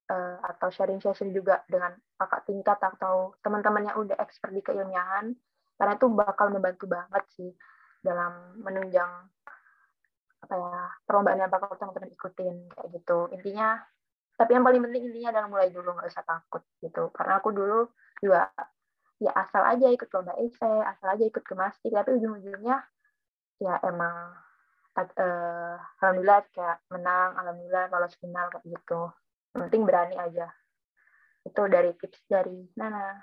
uh, 0.10 0.38
atau 0.43 0.67
sharing 0.74 1.00
session 1.00 1.30
juga 1.32 1.62
dengan 1.69 1.93
kakak 2.17 2.50
tingkat 2.50 2.78
atau 2.82 3.38
teman-teman 3.45 3.88
yang 3.88 3.98
udah 4.02 4.17
expert 4.19 4.52
di 4.52 4.65
keilmiahan 4.65 5.32
karena 5.80 5.93
itu 5.95 6.06
bakal 6.12 6.52
membantu 6.52 6.86
banget 6.91 7.24
sih 7.32 7.52
dalam 8.04 8.60
menunjang 8.60 9.10
apa 10.39 10.56
ya 10.56 10.76
perlombaan 11.06 11.39
yang 11.39 11.52
bakal 11.52 11.72
teman-teman 11.78 12.12
ikutin 12.12 12.56
kayak 12.74 12.88
gitu. 12.95 13.30
Intinya 13.32 13.80
tapi 14.39 14.56
yang 14.56 14.63
paling 14.63 14.82
penting 14.88 15.04
intinya 15.12 15.36
adalah 15.36 15.48
mulai 15.52 15.69
dulu 15.72 15.95
nggak 15.95 16.10
usah 16.12 16.26
takut 16.28 16.63
gitu. 16.84 17.12
Karena 17.15 17.39
aku 17.39 17.50
dulu 17.56 17.88
juga 18.19 18.52
ya 19.19 19.32
asal 19.36 19.63
aja 19.67 19.88
ikut 19.91 20.08
lomba 20.15 20.32
esai 20.39 20.80
asal 20.84 21.08
aja 21.12 21.24
ikut 21.28 21.43
kemastik 21.43 21.91
tapi 21.91 22.15
ujung-ujungnya 22.15 22.88
ya 23.60 23.76
emang 23.84 24.32
uh, 24.95 25.76
alhamdulillah 26.00 26.48
kayak 26.56 26.80
menang 26.88 27.36
alhamdulillah 27.36 27.91
lolos 27.91 28.15
final 28.15 28.48
kayak 28.48 28.63
gitu 28.63 29.12
yang 29.55 29.62
penting 29.65 29.83
berani 29.85 30.15
aja. 30.17 30.47
Itu 31.45 31.65
dari 31.65 31.91
tips 31.97 32.21
dari 32.29 32.69
Nana. 32.77 33.17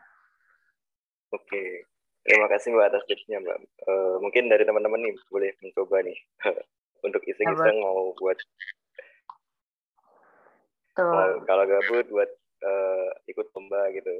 Oke. 1.30 1.86
Terima 2.26 2.50
kasih 2.50 2.74
mbak 2.74 2.90
atas 2.90 3.06
tipsnya 3.06 3.38
mbak. 3.38 3.62
Uh, 3.86 4.18
mungkin 4.18 4.50
dari 4.50 4.66
teman-teman 4.66 4.98
nih 4.98 5.14
boleh 5.30 5.54
mencoba 5.62 6.02
nih. 6.02 6.18
Untuk 7.06 7.22
iseng-iseng 7.22 7.78
mau 7.78 8.10
buat 8.18 8.38
mau 10.96 11.44
kalau 11.44 11.64
gabut 11.68 12.08
buat 12.08 12.30
uh, 12.66 13.08
ikut 13.30 13.46
lomba 13.54 13.94
gitu. 13.94 14.10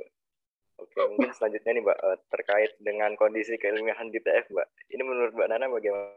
Oke 0.77 1.01
mungkin 1.09 1.33
selanjutnya 1.35 1.73
nih 1.73 1.83
mbak 1.83 1.99
uh, 1.99 2.19
terkait 2.31 2.71
dengan 2.79 3.11
kondisi 3.19 3.59
keilmiahan 3.59 4.14
di 4.14 4.23
TF 4.23 4.55
mbak. 4.55 4.69
Ini 4.95 5.03
menurut 5.03 5.35
mbak 5.35 5.49
Nana 5.51 5.66
bagaimana? 5.66 6.14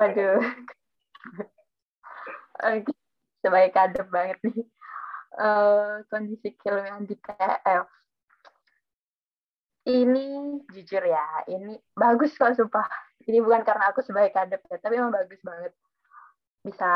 Waduh. 0.00 0.40
Sebaik 3.44 3.76
adem 3.76 4.08
banget 4.08 4.40
nih 4.44 4.64
uh, 5.40 6.04
kondisi 6.12 6.52
keilmiahan 6.60 7.08
di 7.08 7.16
TF 7.16 7.88
ini 9.88 10.60
jujur 10.68 11.02
ya 11.02 11.48
ini 11.48 11.80
bagus 11.96 12.36
kok 12.36 12.52
sumpah. 12.52 12.86
Ini 13.24 13.40
bukan 13.40 13.64
karena 13.64 13.92
aku 13.92 14.04
sebagai 14.04 14.32
kader 14.32 14.60
ya 14.68 14.76
tapi 14.76 15.00
emang 15.00 15.12
bagus 15.12 15.40
banget. 15.40 15.72
Bisa 16.60 16.90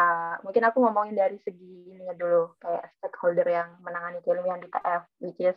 mungkin 0.45 0.63
aku 0.69 0.85
ngomongin 0.85 1.17
dari 1.17 1.41
segi 1.41 1.97
ini 1.97 2.05
dulu 2.13 2.61
kayak 2.61 2.93
stakeholder 3.01 3.49
yang 3.49 3.81
menangani 3.81 4.21
keilmuan 4.21 4.61
di 4.61 4.69
TF 4.69 5.03
which 5.25 5.41
is 5.41 5.57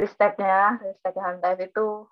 risteknya 0.00 0.80
ristek 0.80 1.12
TF 1.12 1.58
itu 1.60 2.08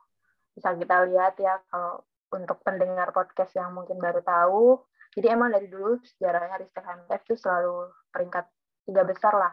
bisa 0.53 0.77
kita 0.77 1.09
lihat 1.09 1.41
ya 1.41 1.57
kalau 1.73 2.05
untuk 2.31 2.61
pendengar 2.63 3.11
podcast 3.17 3.57
yang 3.57 3.73
mungkin 3.73 3.97
baru 3.97 4.21
tahu. 4.21 4.85
Jadi 5.11 5.27
emang 5.27 5.51
dari 5.51 5.67
dulu 5.67 5.99
sejarahnya 6.07 6.63
Ristek 6.63 6.87
HMTF 6.87 7.23
itu 7.27 7.35
selalu 7.35 7.91
peringkat 8.15 8.47
tiga 8.87 9.03
besar 9.03 9.35
lah 9.35 9.51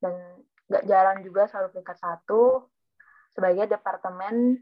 dan 0.00 0.14
gak 0.70 0.84
jarang 0.88 1.20
juga 1.22 1.46
selalu 1.46 1.76
peringkat 1.76 1.98
satu 2.00 2.66
sebagai 3.30 3.70
departemen 3.70 4.58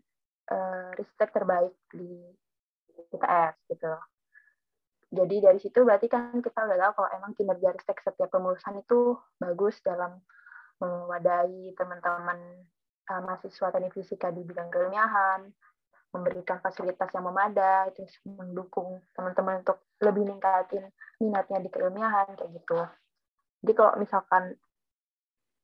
uh, 0.50 0.92
terbaik 1.16 1.74
di 1.94 2.12
ITS 3.08 3.54
gitu 3.72 3.92
jadi 5.08 5.36
dari 5.40 5.56
situ 5.56 5.88
berarti 5.88 6.04
kan 6.12 6.36
kita 6.44 6.68
udah 6.68 6.76
tahu 6.76 6.92
kalau 7.00 7.10
emang 7.16 7.32
kinerja 7.32 7.72
ristek 7.72 7.96
setiap 8.04 8.28
pemulusan 8.28 8.76
itu 8.84 9.16
bagus 9.40 9.80
dalam 9.80 10.20
mewadahi 10.78 11.72
teman-teman 11.74 12.38
uh, 13.08 13.20
mahasiswa 13.24 13.72
teknik 13.72 13.96
fisika 13.96 14.28
di 14.28 14.44
bidang 14.44 14.68
keilmiahan, 14.68 15.48
memberikan 16.12 16.60
fasilitas 16.60 17.08
yang 17.16 17.24
memadai, 17.24 17.88
terus 17.96 18.12
mendukung 18.24 19.00
teman-teman 19.16 19.64
untuk 19.64 19.80
lebih 20.04 20.28
meningkatin 20.28 20.92
minatnya 21.18 21.58
di 21.64 21.68
keilmiahan 21.72 22.36
kayak 22.36 22.52
gitu. 22.52 22.80
Jadi 23.64 23.72
kalau 23.74 23.92
misalkan 23.98 24.54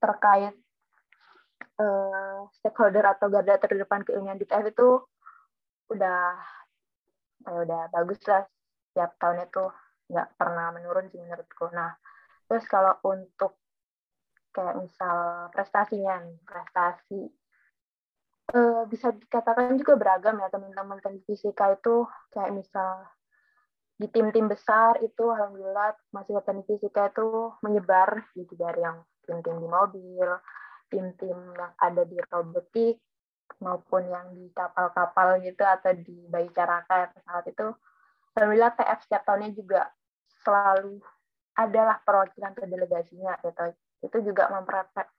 terkait 0.05 0.55
uh, 1.81 2.45
stakeholder 2.61 3.09
atau 3.17 3.33
garda 3.33 3.57
terdepan 3.57 4.05
keilmiahan 4.05 4.37
di 4.37 4.45
TF 4.45 4.69
itu 4.69 4.89
udah 5.89 6.37
ya 7.45 7.61
udah 7.61 7.83
bagus 7.93 8.21
lah 8.29 8.45
setiap 8.93 9.17
tahun 9.21 9.49
itu 9.49 9.65
nggak 10.13 10.29
pernah 10.37 10.69
menurun 10.77 11.09
sih 11.09 11.21
menurutku. 11.21 11.73
Nah, 11.73 11.97
terus 12.49 12.65
kalau 12.69 13.01
untuk 13.09 13.57
kayak 14.55 14.79
misal 14.79 15.51
prestasinya 15.51 16.23
prestasi 16.47 17.27
uh, 18.55 18.87
bisa 18.87 19.11
dikatakan 19.11 19.75
juga 19.75 19.99
beragam 19.99 20.39
ya 20.39 20.47
teman-teman 20.53 21.03
teknik 21.03 21.27
fisika 21.27 21.75
itu 21.75 22.07
kayak 22.31 22.55
misal 22.55 23.03
di 23.99 24.07
tim-tim 24.11 24.47
besar 24.47 25.03
itu 25.03 25.25
alhamdulillah 25.27 25.99
masih 26.15 26.39
teknik 26.47 26.71
fisika 26.71 27.11
itu 27.11 27.51
menyebar 27.67 28.31
gitu 28.39 28.55
dari 28.55 28.83
yang 28.83 29.03
tim-tim 29.25 29.57
di 29.61 29.69
mobil, 29.69 30.29
tim-tim 30.93 31.39
yang 31.57 31.73
ada 31.81 32.03
di 32.05 32.19
robotik 32.31 33.01
maupun 33.61 34.09
yang 34.09 34.33
di 34.33 34.49
kapal-kapal 34.53 35.41
gitu 35.45 35.63
atau 35.65 35.93
di 35.93 36.27
bayi 36.29 36.49
caraka 36.53 37.13
pesawat 37.13 37.45
itu 37.49 37.67
alhamdulillah 38.35 38.73
TF 38.75 39.01
setiap 39.05 39.23
tahunnya 39.29 39.51
juga 39.55 39.81
selalu 40.43 41.01
adalah 41.55 42.03
perwakilan 42.03 42.53
ke 42.57 42.67
delegasinya 42.67 43.39
gitu. 43.41 43.65
Itu 44.05 44.17
juga 44.27 44.51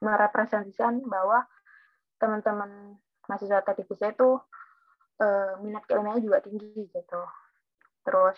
merepresentasikan 0.03 1.07
bahwa 1.07 1.47
teman-teman 2.19 2.99
mahasiswa 3.25 3.63
teknik 3.65 3.89
itu 3.89 4.29
eh, 5.23 5.53
minat 5.63 5.83
keilmuannya 5.87 6.21
juga 6.21 6.43
tinggi 6.43 6.91
gitu. 6.91 7.21
Terus 8.05 8.37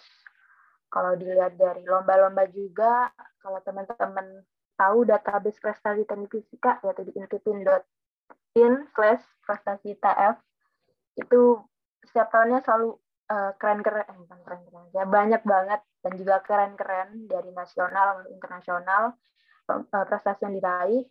kalau 0.88 1.20
dilihat 1.20 1.60
dari 1.60 1.84
lomba-lomba 1.84 2.48
juga 2.48 3.12
kalau 3.44 3.60
teman-teman 3.66 4.46
tahu 4.78 5.04
database 5.04 5.58
prestasi 5.58 6.06
teknik 6.06 6.30
fisika 6.30 6.78
yaitu 6.86 7.10
di 7.10 7.14
in 8.58 8.74
slash 8.94 9.22
prestasi 9.46 9.98
TF 9.98 10.38
itu 11.18 11.62
setiap 12.06 12.30
tahunnya 12.30 12.62
selalu 12.62 12.98
uh, 13.30 13.52
keren-keren, 13.58 14.06
eh, 14.06 14.18
bukan 14.26 14.40
keren-keren 14.46 14.86
ya 14.94 15.04
banyak 15.06 15.42
banget 15.44 15.82
dan 16.06 16.14
juga 16.16 16.40
keren-keren 16.46 17.28
dari 17.28 17.50
nasional 17.52 18.22
maupun 18.22 18.34
internasional 18.34 19.04
uh, 19.70 20.06
prestasi 20.08 20.48
yang 20.48 20.56
diraih. 20.58 21.04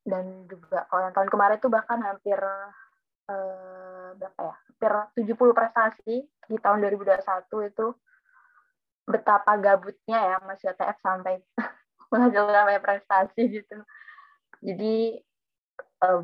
Dan 0.00 0.48
juga 0.48 0.88
kalau 0.88 1.04
yang 1.04 1.12
tahun 1.12 1.28
kemarin 1.28 1.56
itu 1.60 1.68
bahkan 1.68 2.00
hampir 2.00 2.38
uh, 2.40 4.16
berapa 4.16 4.40
ya 4.40 4.54
hampir 4.80 4.92
70 5.36 5.52
prestasi 5.52 6.16
di 6.24 6.56
tahun 6.56 6.80
2021 6.88 7.20
itu 7.68 7.86
betapa 9.04 9.60
gabutnya 9.60 10.18
ya 10.24 10.36
Mas 10.40 10.64
TF 10.64 10.96
sampai 11.04 11.44
menghasilkan 12.10 12.66
banyak 12.66 12.84
prestasi 12.84 13.42
gitu. 13.48 13.78
Jadi 14.60 15.16
uh, 16.04 16.22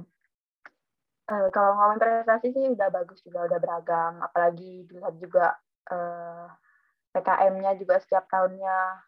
uh, 1.30 1.48
kalau 1.54 1.70
ngomong 1.78 1.98
prestasi 1.98 2.52
sih 2.52 2.64
udah 2.74 2.88
bagus 2.90 3.22
juga 3.22 3.46
udah 3.46 3.58
beragam. 3.62 4.20
Apalagi 4.20 4.84
dilihat 4.90 5.14
juga 5.22 5.56
uh, 5.90 6.50
PKM-nya 7.16 7.78
juga 7.80 7.96
setiap 8.02 8.28
tahunnya 8.28 9.00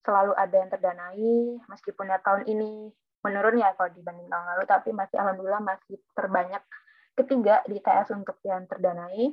selalu 0.00 0.32
ada 0.32 0.56
yang 0.56 0.70
terdanai 0.72 1.60
meskipun 1.68 2.08
ya 2.08 2.16
tahun 2.24 2.48
ini 2.48 2.88
menurun 3.20 3.60
ya 3.60 3.76
kalau 3.76 3.92
dibanding 3.92 4.32
tahun 4.32 4.46
lalu 4.56 4.64
tapi 4.64 4.96
masih 4.96 5.16
alhamdulillah 5.20 5.60
masih 5.60 6.00
terbanyak 6.16 6.64
ketiga 7.20 7.60
di 7.68 7.76
TS 7.80 8.12
untuk 8.16 8.40
yang 8.44 8.64
terdanai. 8.64 9.32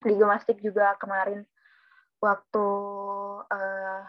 Di 0.00 0.16
Gemastik 0.16 0.64
juga 0.64 0.96
kemarin 0.96 1.44
waktu 2.20 2.66
uh, 3.48 4.02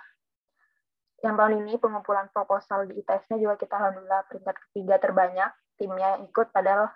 yang 1.22 1.38
tahun 1.38 1.62
ini 1.62 1.78
pengumpulan 1.78 2.28
proposal 2.34 2.90
di 2.90 2.98
ITS-nya 2.98 3.38
juga 3.38 3.56
kita 3.58 3.78
alhamdulillah 3.78 4.26
peringkat 4.26 4.56
ketiga 4.70 4.98
terbanyak. 4.98 5.52
Timnya 5.78 6.18
yang 6.18 6.30
ikut 6.30 6.48
padahal 6.50 6.90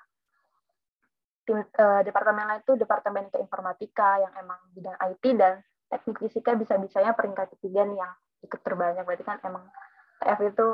tim 1.45 1.61
uh, 1.61 2.01
departemen 2.01 2.45
lain 2.49 2.61
itu 2.65 2.73
departemen 2.73 3.29
keinformatika 3.29 4.17
yang 4.17 4.33
emang 4.41 4.57
bidang 4.73 4.97
IT 4.97 5.23
dan 5.37 5.61
teknik 5.93 6.17
fisika 6.25 6.57
bisa-bisanya 6.57 7.13
peringkat 7.13 7.53
ketiga 7.57 7.85
nih 7.85 8.01
yang 8.01 8.13
ikut 8.41 8.61
terbanyak. 8.65 9.05
Berarti 9.05 9.25
kan 9.25 9.37
emang 9.45 9.69
TF 10.21 10.39
itu 10.41 10.69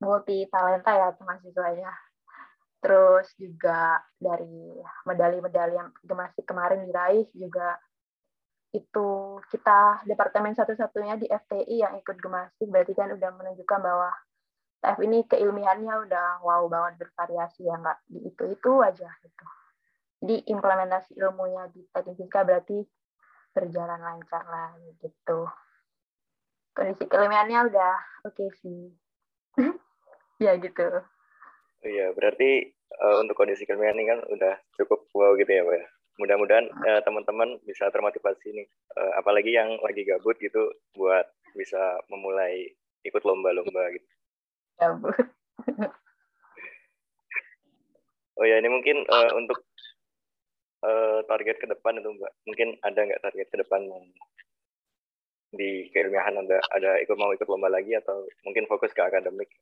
multi 0.00 0.48
talenta 0.48 0.96
ya 0.96 1.12
mahasiswanya. 1.20 1.92
Terus 2.80 3.28
juga 3.36 4.00
dari 4.16 4.80
medali-medali 5.04 5.76
yang 5.76 5.92
gemasik 6.00 6.48
kemarin 6.48 6.88
diraih 6.88 7.28
juga 7.36 7.76
itu 8.70 9.08
kita 9.50 10.06
departemen 10.06 10.54
satu-satunya 10.54 11.18
di 11.18 11.26
FTI 11.26 11.76
yang 11.82 11.94
ikut 11.98 12.22
gemasik 12.22 12.70
berarti 12.70 12.94
kan 12.94 13.10
udah 13.10 13.30
menunjukkan 13.34 13.80
bahwa 13.82 14.10
TF 14.80 14.98
ini 15.04 15.26
keilmiannya 15.26 15.94
udah 16.08 16.40
wow 16.40 16.64
banget 16.70 17.04
bervariasi 17.04 17.66
ya 17.66 17.76
nggak 17.76 17.98
di 18.08 18.30
itu 18.30 18.42
itu 18.48 18.72
aja 18.80 19.10
gitu. 19.20 19.46
Jadi 20.20 20.36
implementasi 20.52 21.18
ilmunya 21.18 21.68
di 21.72 21.84
teknik 21.90 22.16
fisika 22.16 22.46
berarti 22.46 22.78
berjalan 23.50 24.00
lancar 24.00 24.44
lah 24.46 24.72
gitu. 25.02 25.50
Kondisi 26.70 27.04
keilmiannya 27.10 27.58
udah 27.68 27.94
oke 28.24 28.34
okay 28.38 28.50
sih. 28.62 28.80
Ya 30.40 30.56
gitu. 30.56 30.88
Iya 31.84 32.16
berarti 32.16 32.72
uh, 32.96 33.20
untuk 33.20 33.36
kondisi 33.36 33.68
keilmian 33.68 33.92
ini 34.00 34.08
kan 34.08 34.24
udah 34.24 34.56
cukup 34.72 35.04
wow 35.12 35.36
gitu 35.36 35.52
ya 35.52 35.68
pak 35.68 35.76
ya 35.76 35.86
mudah-mudahan 36.18 36.66
uh, 36.88 37.00
teman-teman 37.06 37.60
bisa 37.68 37.86
termotivasi 37.92 38.50
nih. 38.50 38.66
Uh, 38.96 39.12
apalagi 39.20 39.54
yang 39.54 39.78
lagi 39.84 40.02
gabut 40.02 40.34
gitu 40.42 40.72
buat 40.96 41.28
bisa 41.54 42.00
memulai 42.10 42.72
ikut 43.06 43.22
lomba-lomba 43.22 43.94
gitu. 43.94 44.08
Gabut. 44.80 45.16
Oh 48.40 48.48
ya 48.48 48.56
ini 48.56 48.72
mungkin 48.72 49.04
uh, 49.04 49.36
untuk 49.36 49.60
uh, 50.80 51.20
target 51.28 51.60
ke 51.60 51.68
depan 51.68 52.00
itu 52.00 52.08
mbak. 52.08 52.32
Mungkin 52.48 52.68
ada 52.80 53.04
nggak 53.04 53.20
target 53.20 53.46
ke 53.52 53.56
depan 53.60 53.84
di 55.52 55.92
keilmiahan 55.92 56.40
ada 56.40 56.56
ada 56.72 56.90
ikut 57.04 57.20
mau 57.20 57.36
ikut 57.36 57.44
lomba 57.52 57.68
lagi 57.68 57.92
atau 58.00 58.24
mungkin 58.48 58.64
fokus 58.64 58.96
ke 58.96 59.04
akademik? 59.04 59.52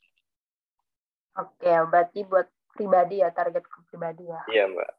Oke, 1.35 1.75
berarti 1.91 2.23
buat 2.23 2.47
pribadi 2.71 3.19
ya 3.19 3.35
target 3.35 3.67
pribadi 3.91 4.31
ya. 4.31 4.47
Iya 4.47 4.65
mbak. 4.71 4.91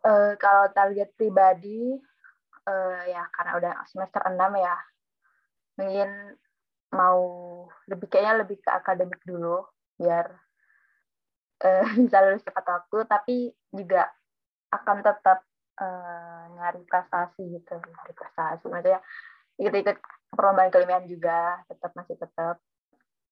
Uh, 0.00 0.32
kalau 0.40 0.72
target 0.72 1.12
pribadi 1.12 1.92
uh, 2.64 3.00
ya 3.04 3.28
karena 3.36 3.52
udah 3.60 3.74
semester 3.84 4.22
6 4.24 4.36
ya, 4.56 4.76
ingin 5.84 6.10
mau 6.96 7.20
lebih 7.84 8.08
kayaknya 8.08 8.42
lebih 8.42 8.58
ke 8.64 8.70
akademik 8.72 9.20
dulu 9.28 9.60
biar 10.00 10.26
uh, 11.64 11.84
bisa 12.04 12.18
lulus 12.24 12.44
cepat 12.44 12.64
waktu, 12.64 12.98
tapi 13.04 13.36
juga 13.76 14.08
akan 14.72 15.04
tetap 15.04 15.44
uh, 15.80 16.42
nyari 16.56 16.80
prestasi 16.88 17.60
gitu, 17.60 17.74
nyari 17.76 18.12
prestasi. 18.16 18.64
Maksudnya 18.72 19.00
ikut-ikut 19.60 19.96
perlombaan 20.32 20.72
keilmian 20.72 21.04
juga 21.04 21.60
tetap 21.68 21.92
masih 21.92 22.16
tetap 22.16 22.56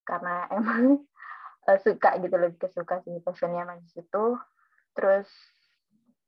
karena 0.04 0.44
emang 0.56 1.04
uh, 1.68 1.78
suka 1.80 2.16
gitu 2.20 2.36
lebih 2.36 2.58
ke 2.60 2.68
suka 2.72 3.00
sih 3.04 3.16
passionnya 3.24 3.64
masih 3.64 3.88
situ 3.92 4.36
terus 4.92 5.28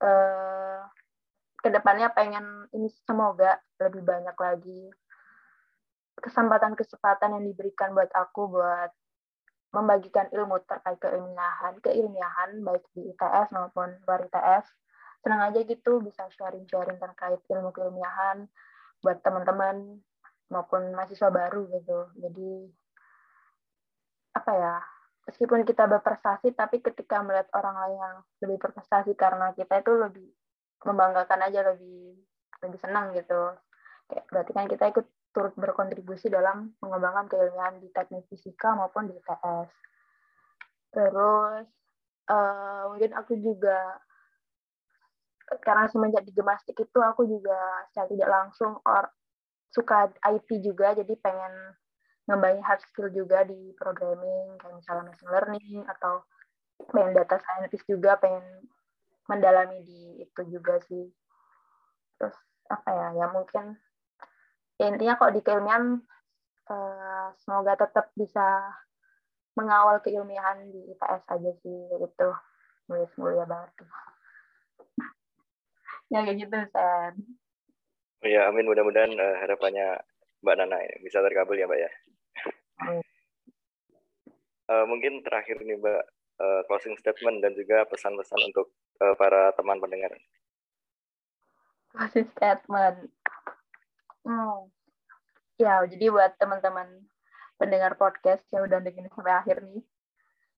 uh, 0.00 0.80
ke 1.60 1.68
depannya 1.68 2.08
pengen 2.12 2.66
ini 2.72 2.88
semoga 3.04 3.60
lebih 3.76 4.00
banyak 4.00 4.36
lagi 4.36 4.88
kesempatan-kesempatan 6.20 7.36
yang 7.36 7.44
diberikan 7.48 7.96
buat 7.96 8.12
aku 8.12 8.52
buat 8.52 8.92
membagikan 9.70 10.26
ilmu 10.34 10.60
terkait 10.66 10.98
keilmiahan, 10.98 11.78
keilmiahan 11.80 12.60
baik 12.60 12.84
di 12.92 13.06
ITS 13.14 13.54
maupun 13.54 13.88
luar 14.04 14.26
ITS. 14.26 14.66
Senang 15.20 15.46
aja 15.46 15.60
gitu 15.62 16.00
bisa 16.02 16.26
sharing-sharing 16.32 16.98
terkait 16.98 17.40
ilmu 17.48 17.70
keilmiahan 17.70 18.50
buat 19.00 19.22
teman-teman 19.22 20.00
maupun 20.50 20.90
mahasiswa 20.92 21.30
baru 21.30 21.70
gitu. 21.70 21.98
Jadi 22.18 22.50
apa 24.34 24.52
ya 24.54 24.74
meskipun 25.28 25.66
kita 25.68 25.84
berprestasi 25.90 26.56
tapi 26.56 26.80
ketika 26.80 27.20
melihat 27.20 27.48
orang 27.56 27.76
lain 27.76 27.96
yang 27.98 28.16
lebih 28.46 28.56
berprestasi 28.62 29.12
karena 29.18 29.52
kita 29.52 29.80
itu 29.80 29.92
lebih 29.96 30.28
membanggakan 30.84 31.40
aja 31.44 31.60
lebih 31.74 32.16
lebih 32.60 32.78
senang 32.80 33.12
gitu. 33.16 33.56
Kayak 34.08 34.24
berarti 34.32 34.50
kan 34.56 34.66
kita 34.66 34.84
ikut 34.90 35.06
turut 35.30 35.54
berkontribusi 35.54 36.26
dalam 36.26 36.74
mengembangkan 36.82 37.30
keilmuan 37.30 37.78
di 37.78 37.88
teknik 37.94 38.26
fisika 38.26 38.74
maupun 38.74 39.06
di 39.06 39.14
ITS 39.14 39.70
terus 40.90 41.66
uh, 42.26 42.82
mungkin 42.90 43.14
aku 43.14 43.38
juga 43.38 43.78
karena 45.62 45.86
semenjak 45.90 46.22
di 46.26 46.34
gemastik 46.34 46.78
itu 46.78 46.98
aku 46.98 47.26
juga 47.26 47.86
secara 47.90 48.06
tidak 48.10 48.30
langsung 48.30 48.78
or 48.86 49.10
suka 49.70 50.10
IT 50.26 50.50
juga 50.62 50.94
jadi 50.98 51.14
pengen 51.18 51.54
ngembangin 52.28 52.64
hard 52.64 52.80
skill 52.84 53.08
juga 53.10 53.42
di 53.46 53.72
programming 53.76 54.58
kayak 54.60 54.76
misalnya 54.76 55.08
machine 55.08 55.30
learning 55.32 55.80
atau 55.88 56.24
pengen 56.92 57.12
data 57.16 57.36
scientist 57.40 57.84
juga 57.88 58.16
pengen 58.16 58.44
mendalami 59.28 59.84
di 59.84 60.24
itu 60.24 60.42
juga 60.48 60.80
sih. 60.84 61.08
Terus 62.20 62.36
apa 62.70 62.90
ya 62.90 63.08
ya 63.18 63.26
mungkin 63.32 63.76
ya 64.80 64.88
intinya 64.88 65.20
kok 65.20 65.32
di 65.34 65.40
keilmian 65.44 66.00
uh, 66.70 67.26
semoga 67.44 67.76
tetap 67.76 68.14
bisa 68.16 68.74
mengawal 69.58 70.00
keilmiahan 70.00 70.70
di 70.70 70.80
IPS 70.96 71.22
aja 71.28 71.50
sih 71.60 71.78
itu. 72.00 72.30
Nulis 72.90 73.12
mulia 73.20 73.46
banget. 73.46 73.86
Ya 76.10 76.26
kayak 76.26 76.38
gitu 76.42 76.58
Sen. 76.74 77.14
Ya 78.26 78.50
amin 78.50 78.66
mudah-mudahan 78.66 79.14
uh, 79.14 79.36
harapannya 79.40 80.02
Mbak 80.40 80.54
Nana 80.56 80.78
bisa 81.04 81.20
terkabul 81.20 81.60
ya 81.60 81.68
Mbak 81.68 81.80
ya 81.80 81.90
Uh, 84.70 84.86
mungkin 84.86 85.18
terakhir 85.26 85.58
nih 85.66 85.74
Mbak, 85.82 86.02
uh, 86.38 86.62
closing 86.70 86.94
statement 86.94 87.42
dan 87.42 87.58
juga 87.58 87.82
pesan-pesan 87.90 88.54
untuk 88.54 88.70
uh, 89.02 89.18
para 89.18 89.50
teman 89.58 89.82
pendengar. 89.82 90.14
Closing 91.90 92.30
statement. 92.30 93.10
Hmm. 94.22 94.70
Ya, 95.58 95.82
jadi 95.90 96.14
buat 96.14 96.38
teman-teman 96.38 96.86
pendengar 97.58 97.98
podcast 97.98 98.46
yang 98.54 98.70
udah 98.70 98.78
dengerin 98.78 99.10
sampai 99.10 99.34
akhir 99.42 99.66
nih. 99.66 99.82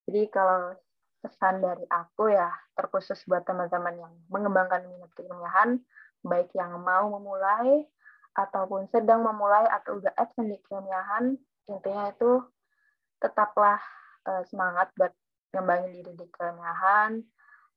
Jadi 0.05 0.21
kalau 0.29 0.77
pesan 1.25 1.65
dari 1.65 1.89
aku 1.89 2.29
ya 2.29 2.53
terkhusus 2.77 3.17
buat 3.25 3.41
teman-teman 3.49 3.97
yang 3.97 4.13
mengembangkan 4.29 4.85
minat 4.85 5.09
keilmiahan, 5.17 5.81
baik 6.21 6.53
yang 6.53 6.77
mau 6.85 7.09
memulai 7.17 7.89
ataupun 8.33 8.89
sedang 8.89 9.21
memulai 9.21 9.65
atau 9.69 10.01
udah 10.01 10.13
absen 10.17 10.49
di 10.49 10.57
keilmiahan, 10.65 11.37
intinya 11.69 12.09
itu 12.09 12.41
tetaplah 13.21 13.77
uh, 14.25 14.43
semangat 14.49 14.89
buat 14.97 15.13
ngembangin 15.53 15.91
diri 16.01 16.13
di 16.17 16.27
keilmiahan. 16.33 17.21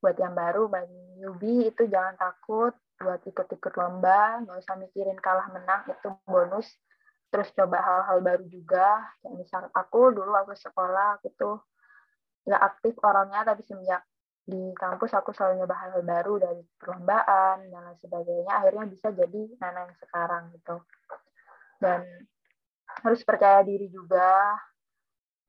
Buat 0.00 0.16
yang 0.20 0.36
baru, 0.36 0.68
bagi 0.68 1.00
newbie 1.20 1.72
itu 1.72 1.88
jangan 1.88 2.16
takut 2.20 2.76
buat 2.96 3.20
ikut-ikut 3.28 3.76
lomba, 3.76 4.40
nggak 4.44 4.56
usah 4.64 4.76
mikirin 4.80 5.20
kalah 5.20 5.52
menang, 5.52 5.84
itu 5.88 6.08
bonus. 6.24 6.68
Terus 7.28 7.52
coba 7.52 7.80
hal-hal 7.84 8.24
baru 8.24 8.44
juga, 8.48 9.04
kayak 9.20 9.34
misal 9.36 9.62
aku 9.76 10.16
dulu 10.16 10.32
aku 10.32 10.56
sekolah, 10.56 11.20
aku 11.20 11.28
tuh 11.36 11.56
nggak 12.48 12.62
aktif 12.62 12.94
orangnya, 13.04 13.44
tapi 13.44 13.60
semenjak 13.68 14.00
di 14.46 14.70
kampus 14.78 15.10
aku 15.10 15.34
selalu 15.34 15.66
nyoba 15.66 15.74
hal-hal 15.74 16.02
baru 16.06 16.34
dari 16.38 16.62
perlombaan 16.78 17.66
dan 17.66 17.82
lain 17.82 17.98
sebagainya 17.98 18.52
akhirnya 18.54 18.84
bisa 18.86 19.10
jadi 19.10 19.42
Nana 19.58 19.90
yang 19.90 19.96
sekarang 19.98 20.42
gitu. 20.54 20.76
Dan 21.82 22.00
harus 23.02 23.20
percaya 23.26 23.66
diri 23.66 23.90
juga. 23.90 24.54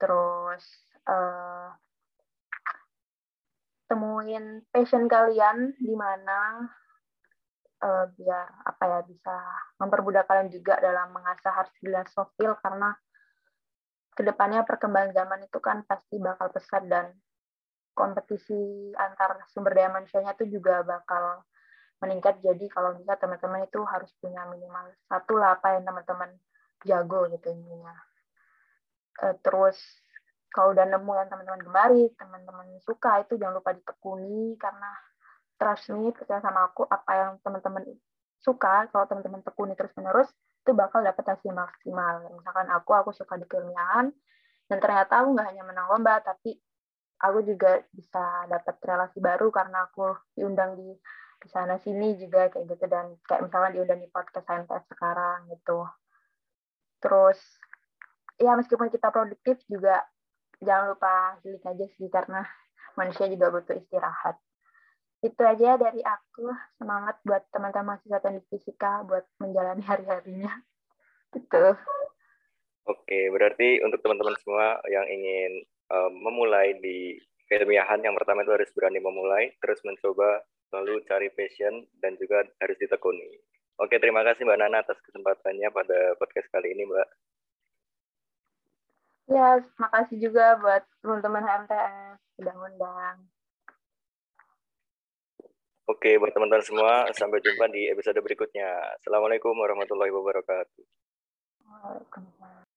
Terus 0.02 0.64
uh, 1.06 1.70
temuin 3.86 4.66
passion 4.74 5.06
kalian 5.06 5.78
di 5.78 5.94
mana 5.94 6.66
uh, 7.82 8.04
biar 8.12 8.46
apa 8.66 8.84
ya 8.84 9.00
bisa 9.06 9.34
mempermudah 9.78 10.26
kalian 10.26 10.50
juga 10.50 10.76
dalam 10.82 11.14
mengasah 11.14 11.54
hard 11.54 11.70
skill 11.78 11.94
dan 11.94 12.06
soft 12.10 12.34
skill 12.34 12.58
karena 12.60 12.98
ke 14.12 14.26
depannya 14.26 14.66
perkembangan 14.66 15.14
zaman 15.14 15.46
itu 15.46 15.58
kan 15.62 15.86
pasti 15.86 16.18
bakal 16.18 16.50
pesat 16.50 16.82
dan 16.90 17.14
kompetisi 17.98 18.94
antar 18.94 19.42
sumber 19.50 19.74
daya 19.74 19.90
manusianya 19.90 20.38
itu 20.38 20.46
juga 20.62 20.86
bakal 20.86 21.42
meningkat. 21.98 22.38
Jadi 22.38 22.70
kalau 22.70 22.94
bisa 22.94 23.18
teman-teman 23.18 23.66
itu 23.66 23.82
harus 23.82 24.10
punya 24.22 24.46
minimal 24.46 24.94
satu 25.10 25.34
lah 25.34 25.58
apa 25.58 25.74
yang 25.74 25.84
teman-teman 25.90 26.30
jago 26.86 27.26
gitu 27.34 27.46
intinya. 27.50 27.94
Uh, 29.18 29.34
terus 29.42 29.74
kalau 30.54 30.70
udah 30.72 30.86
nemu 30.86 31.12
yang 31.18 31.28
teman-teman 31.28 31.60
gemari, 31.66 32.04
teman-teman 32.14 32.66
suka 32.86 33.26
itu 33.26 33.34
jangan 33.34 33.58
lupa 33.58 33.74
ditekuni 33.74 34.54
karena 34.56 34.90
trust 35.58 35.90
me 35.90 36.14
percaya 36.14 36.38
sama 36.38 36.70
aku 36.70 36.86
apa 36.86 37.12
yang 37.18 37.32
teman-teman 37.42 37.82
suka 38.38 38.86
kalau 38.94 39.04
teman-teman 39.10 39.42
tekuni 39.42 39.74
terus 39.74 39.90
menerus 39.98 40.30
itu 40.62 40.70
bakal 40.70 41.02
dapat 41.02 41.34
hasil 41.34 41.50
maksimal. 41.50 42.22
Misalkan 42.30 42.70
aku 42.70 42.94
aku 42.94 43.10
suka 43.10 43.34
di 43.34 43.44
keilmiahan 43.50 44.14
dan 44.70 44.78
ternyata 44.78 45.26
aku 45.26 45.34
nggak 45.34 45.48
hanya 45.50 45.64
menang 45.66 45.86
lomba 45.90 46.22
tapi 46.22 46.54
aku 47.18 47.42
juga 47.42 47.82
bisa 47.90 48.46
dapat 48.46 48.78
relasi 48.82 49.18
baru 49.18 49.50
karena 49.50 49.90
aku 49.90 50.14
diundang 50.38 50.78
di 50.78 50.94
di 51.38 51.48
sana 51.50 51.78
sini 51.78 52.18
juga 52.18 52.50
kayak 52.50 52.66
gitu. 52.66 52.84
Dan 52.90 53.14
kayak 53.26 53.46
misalnya 53.46 53.70
diundang 53.78 54.00
di 54.02 54.08
podcast 54.10 54.46
SMTF 54.46 54.84
sekarang 54.90 55.50
gitu. 55.54 55.86
Terus 56.98 57.38
ya 58.38 58.54
meskipun 58.58 58.90
kita 58.90 59.10
produktif 59.10 59.58
juga 59.70 60.02
jangan 60.58 60.94
lupa 60.94 61.38
healing 61.42 61.62
aja 61.62 61.86
sih 61.94 62.10
karena 62.10 62.42
manusia 62.98 63.30
juga 63.30 63.54
butuh 63.54 63.78
istirahat. 63.78 64.38
Itu 65.22 65.42
aja 65.42 65.78
dari 65.78 66.02
aku. 66.02 66.50
Semangat 66.78 67.18
buat 67.26 67.46
teman-teman 67.50 67.98
mahasiswa 67.98 68.18
teknik 68.22 68.46
fisika 68.50 69.02
buat 69.06 69.26
menjalani 69.38 69.82
hari-harinya. 69.82 70.50
Gitu. 71.34 71.64
Oke 72.88 73.18
berarti 73.30 73.84
untuk 73.84 74.00
teman-teman 74.00 74.32
semua 74.40 74.80
yang 74.88 75.04
ingin 75.06 75.66
um, 75.92 76.12
memulai 76.12 76.76
di 76.78 77.16
keilmiahan 77.48 78.04
yang 78.04 78.14
pertama 78.16 78.44
itu 78.44 78.52
harus 78.52 78.70
berani 78.76 79.00
memulai, 79.00 79.56
terus 79.60 79.80
mencoba, 79.84 80.44
lalu 80.72 81.00
cari 81.08 81.32
passion, 81.32 81.88
dan 81.98 82.14
juga 82.20 82.44
harus 82.60 82.76
ditekuni. 82.76 83.40
Oke, 83.80 83.96
terima 83.96 84.20
kasih 84.26 84.44
Mbak 84.44 84.58
Nana 84.58 84.82
atas 84.84 84.98
kesempatannya 85.06 85.68
pada 85.72 86.18
podcast 86.20 86.50
kali 86.52 86.76
ini, 86.76 86.84
Mbak. 86.84 87.08
Ya, 89.28 89.60
makasih 89.76 90.18
juga 90.18 90.56
buat 90.56 90.82
teman-teman 91.04 91.44
HMTS 91.44 92.16
sudah 92.40 92.54
undang. 92.58 93.16
Oke, 95.88 96.20
buat 96.20 96.36
teman-teman 96.36 96.64
semua, 96.64 97.08
sampai 97.16 97.40
jumpa 97.40 97.64
di 97.72 97.88
episode 97.88 98.20
berikutnya. 98.20 98.68
Assalamualaikum 99.00 99.56
warahmatullahi 99.56 100.12
wabarakatuh. 100.12 100.84
Waalaikumsalam. 101.64 102.67